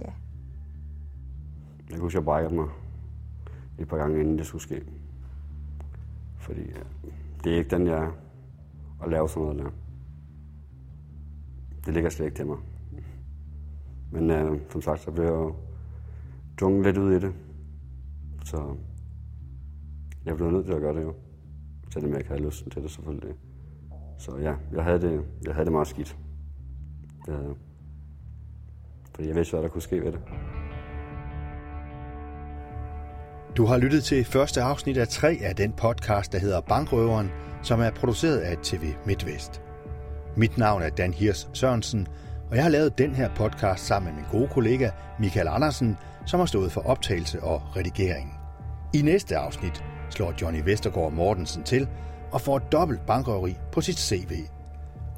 ja. 0.00 0.12
Jeg 1.90 1.98
kunne 1.98 2.10
jeg 2.14 2.24
brækkede 2.24 2.54
mig 2.54 2.68
et 3.78 3.88
par 3.88 3.96
gange, 3.96 4.20
inden 4.20 4.38
det 4.38 4.46
skulle 4.46 4.62
ske. 4.62 5.01
Fordi 6.42 6.60
øh, 6.60 6.84
det 7.44 7.52
er 7.52 7.56
ikke 7.56 7.70
den, 7.70 7.86
jeg 7.86 8.04
er 8.04 8.12
at 9.02 9.10
lave 9.10 9.28
sådan 9.28 9.42
noget 9.42 9.64
der. 9.64 9.70
Det 11.84 11.94
ligger 11.94 12.10
slet 12.10 12.26
ikke 12.26 12.36
til 12.36 12.46
mig. 12.46 12.58
Men 14.10 14.30
øh, 14.30 14.60
som 14.70 14.82
sagt, 14.82 15.00
så 15.00 15.10
blev 15.10 15.24
jeg 15.24 15.32
jo 15.32 15.54
tvunget 16.58 16.84
lidt 16.84 16.98
ud 16.98 17.12
i 17.12 17.18
det. 17.18 17.34
Så 18.44 18.76
jeg 20.24 20.36
blev 20.36 20.50
nødt 20.50 20.66
til 20.66 20.72
at 20.72 20.80
gøre 20.80 20.94
det 20.94 21.02
jo. 21.02 21.14
Selvom 21.90 22.10
jeg 22.10 22.18
ikke 22.18 22.30
havde 22.30 22.44
lyst 22.44 22.70
til 22.72 22.82
det 22.82 22.90
selvfølgelig. 22.90 23.34
Så 24.18 24.36
ja, 24.36 24.54
jeg 24.72 24.84
havde 24.84 25.00
det, 25.00 25.24
jeg 25.46 25.54
havde 25.54 25.64
det 25.64 25.72
meget 25.72 25.88
skidt. 25.88 26.18
Det 27.26 27.34
havde 27.34 27.46
jeg. 27.46 27.56
Fordi 29.14 29.28
jeg 29.28 29.36
vidste, 29.36 29.52
hvad 29.52 29.62
der 29.62 29.68
kunne 29.68 29.82
ske 29.82 30.04
ved 30.04 30.12
det. 30.12 30.20
Du 33.56 33.66
har 33.66 33.78
lyttet 33.78 34.04
til 34.04 34.24
første 34.24 34.62
afsnit 34.62 34.96
af 34.96 35.08
tre 35.08 35.38
af 35.42 35.56
den 35.56 35.72
podcast, 35.72 36.32
der 36.32 36.38
hedder 36.38 36.60
Bankrøveren, 36.60 37.30
som 37.62 37.80
er 37.80 37.90
produceret 37.90 38.38
af 38.38 38.56
TV 38.62 38.84
MidtVest. 39.06 39.62
Mit 40.36 40.58
navn 40.58 40.82
er 40.82 40.90
Dan 40.90 41.12
Hirs 41.12 41.48
Sørensen, 41.52 42.06
og 42.50 42.56
jeg 42.56 42.64
har 42.64 42.70
lavet 42.70 42.98
den 42.98 43.14
her 43.14 43.30
podcast 43.34 43.86
sammen 43.86 44.14
med 44.14 44.22
min 44.22 44.40
gode 44.40 44.48
kollega 44.52 44.90
Michael 45.20 45.48
Andersen, 45.48 45.96
som 46.26 46.40
har 46.40 46.46
stået 46.46 46.72
for 46.72 46.80
optagelse 46.80 47.42
og 47.42 47.62
redigering. 47.76 48.34
I 48.94 49.02
næste 49.02 49.36
afsnit, 49.36 49.84
slår 50.10 50.34
Johnny 50.42 50.60
Vestergaard 50.64 51.12
Mortensen 51.12 51.62
til 51.62 51.88
og 52.30 52.40
får 52.40 52.56
et 52.56 52.72
dobbelt 52.72 53.06
bankrøveri 53.06 53.56
på 53.72 53.80
sit 53.80 53.98
CV. 53.98 54.32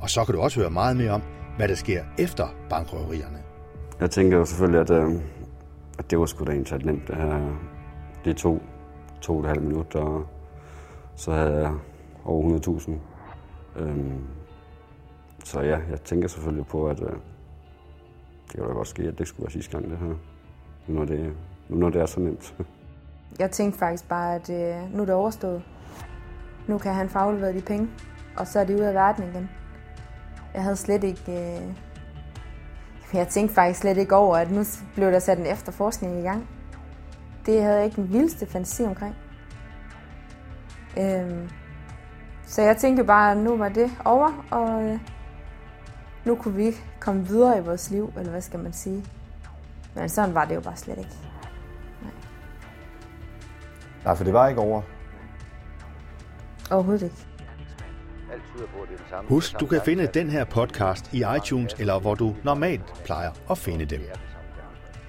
Og 0.01 0.11
så 0.11 0.25
kan 0.25 0.35
du 0.35 0.41
også 0.41 0.61
høre 0.61 0.71
meget 0.71 0.97
mere 0.97 1.11
om, 1.11 1.23
hvad 1.57 1.69
der 1.69 1.75
sker 1.75 2.03
efter 2.19 2.55
bankrøverierne. 2.71 3.39
Jeg 4.01 4.11
tænker 4.11 4.39
jo 4.39 4.45
selvfølgelig, 4.45 4.81
at, 4.81 4.91
øh, 4.91 5.13
at 5.99 6.11
det 6.11 6.19
var 6.19 6.27
sgu 6.27 6.45
da 6.45 6.51
egentlig 6.51 6.87
nemt. 6.87 7.09
Det, 7.09 7.17
her 7.17 7.74
det 8.25 8.37
tog 8.37 8.61
to 9.21 9.35
og 9.35 9.41
et 9.41 9.47
halvt 9.47 9.63
minut, 9.63 9.95
og 9.95 10.27
så 11.17 11.33
havde 11.33 11.57
jeg 11.57 11.75
over 12.25 12.59
100.000. 12.59 12.93
Øhm, 13.77 14.25
så 15.45 15.61
ja, 15.61 15.79
jeg 15.91 16.01
tænker 16.05 16.29
selvfølgelig 16.29 16.67
på, 16.67 16.87
at 16.87 17.01
øh, 17.01 17.09
det 18.47 18.55
kan 18.55 18.63
da 18.65 18.73
godt 18.73 18.89
ske, 18.89 19.03
at 19.03 19.19
det 19.19 19.29
skulle 19.29 19.45
være 19.45 19.51
sidste 19.51 19.73
gang, 19.73 19.91
det 19.91 19.99
her. 19.99 20.15
Nu 20.87 20.95
når 20.95 21.05
det, 21.05 21.33
nu 21.69 21.77
når 21.77 21.91
det 21.91 22.03
er 22.03 22.07
så 22.07 22.21
nemt. 22.21 22.55
Jeg 23.39 23.51
tænkte 23.51 23.79
faktisk 23.79 24.09
bare, 24.09 24.35
at 24.35 24.51
øh, 24.51 24.95
nu 24.95 25.03
er 25.03 25.07
det 25.07 25.15
overstået. 25.15 25.63
Nu 26.67 26.79
kan 26.79 26.95
han 26.95 27.09
få 27.09 27.19
afleveret 27.19 27.55
de 27.55 27.61
penge, 27.61 27.89
og 28.37 28.47
så 28.47 28.61
er 28.61 28.65
det 28.65 28.75
ude 28.75 28.89
af 28.89 28.95
verden 28.95 29.25
igen. 29.25 29.51
Jeg 30.55 30.63
havde 30.63 30.77
slet 30.77 31.05
ikke... 31.05 31.23
Øh... 31.33 31.63
Jeg 33.15 33.29
tænkte 33.29 33.55
faktisk 33.55 33.81
slet 33.81 33.97
ikke 33.97 34.17
over, 34.17 34.37
at 34.37 34.51
nu 34.51 34.65
blev 34.95 35.11
der 35.13 35.19
sat 35.19 35.39
en 35.39 35.47
efterforskning 35.47 36.19
i 36.19 36.23
gang. 36.23 36.49
Det 37.47 37.63
havde 37.63 37.77
jeg 37.77 37.85
ikke 37.85 37.97
den 37.97 38.13
vildeste 38.13 38.47
fantasi 38.47 38.83
omkring. 38.83 39.17
Øhm, 40.99 41.49
så 42.47 42.63
jeg 42.63 42.77
tænkte 42.77 43.05
bare, 43.05 43.33
at 43.33 43.39
nu 43.39 43.57
var 43.57 43.69
det 43.69 43.91
over, 44.05 44.47
og 44.51 44.83
øh, 44.83 44.99
nu 46.25 46.35
kunne 46.35 46.55
vi 46.55 46.71
komme 47.01 47.27
videre 47.27 47.59
i 47.59 47.61
vores 47.61 47.91
liv, 47.91 48.13
eller 48.17 48.31
hvad 48.31 48.41
skal 48.41 48.61
man 48.61 48.73
sige. 48.73 49.05
Men 49.95 50.09
sådan 50.09 50.35
var 50.35 50.45
det 50.45 50.55
jo 50.55 50.61
bare 50.61 50.77
slet 50.77 50.99
ikke. 50.99 51.11
Nej, 54.05 54.15
for 54.15 54.25
det 54.25 54.33
var 54.33 54.49
ikke 54.49 54.61
over. 54.61 54.83
Overhovedet 56.71 57.03
ikke. 57.03 57.17
Husk, 59.29 59.61
du 59.61 59.67
kan 59.67 59.81
finde 59.85 60.07
den 60.07 60.31
her 60.31 60.45
podcast 60.45 61.13
i 61.13 61.25
iTunes, 61.37 61.75
eller 61.79 62.01
hvor 62.01 62.15
du 62.15 62.35
normalt 62.45 63.03
plejer 63.05 63.31
at 63.51 63.59
finde 63.59 63.85
dem. 63.85 64.01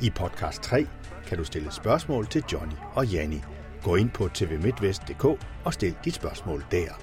I 0.02 0.10
podcast 0.10 0.62
3 0.62 0.88
kan 1.28 1.38
du 1.38 1.44
stille 1.44 1.72
spørgsmål 1.72 2.28
til 2.28 2.44
Johnny 2.54 2.76
og 2.94 3.06
Janni. 3.06 3.42
Gå 3.84 3.96
ind 3.96 4.10
på 4.10 4.30
tvmidtvest.dk 4.34 5.26
og 5.66 5.74
stil 5.74 5.96
dit 6.06 6.14
spørgsmål 6.14 6.66
der. 6.72 6.94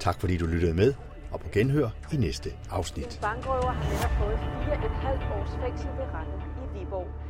Tak 0.00 0.20
fordi 0.20 0.36
du 0.36 0.46
lyttede 0.46 0.74
med, 0.74 0.94
og 1.30 1.40
på 1.40 1.46
genhør 1.52 1.88
i 2.12 2.16
næste 2.16 2.50
afsnit. 2.70 3.18
Bankrøver 3.22 3.70
har 3.70 4.24
fået 4.24 4.38
fire 4.38 4.74
et 4.84 4.90
halvt 4.90 5.22
års 5.22 5.50
fængsel 5.62 5.88
ved 5.88 6.04
retten 6.14 6.40
i 6.64 6.78
Viborg. 6.78 7.29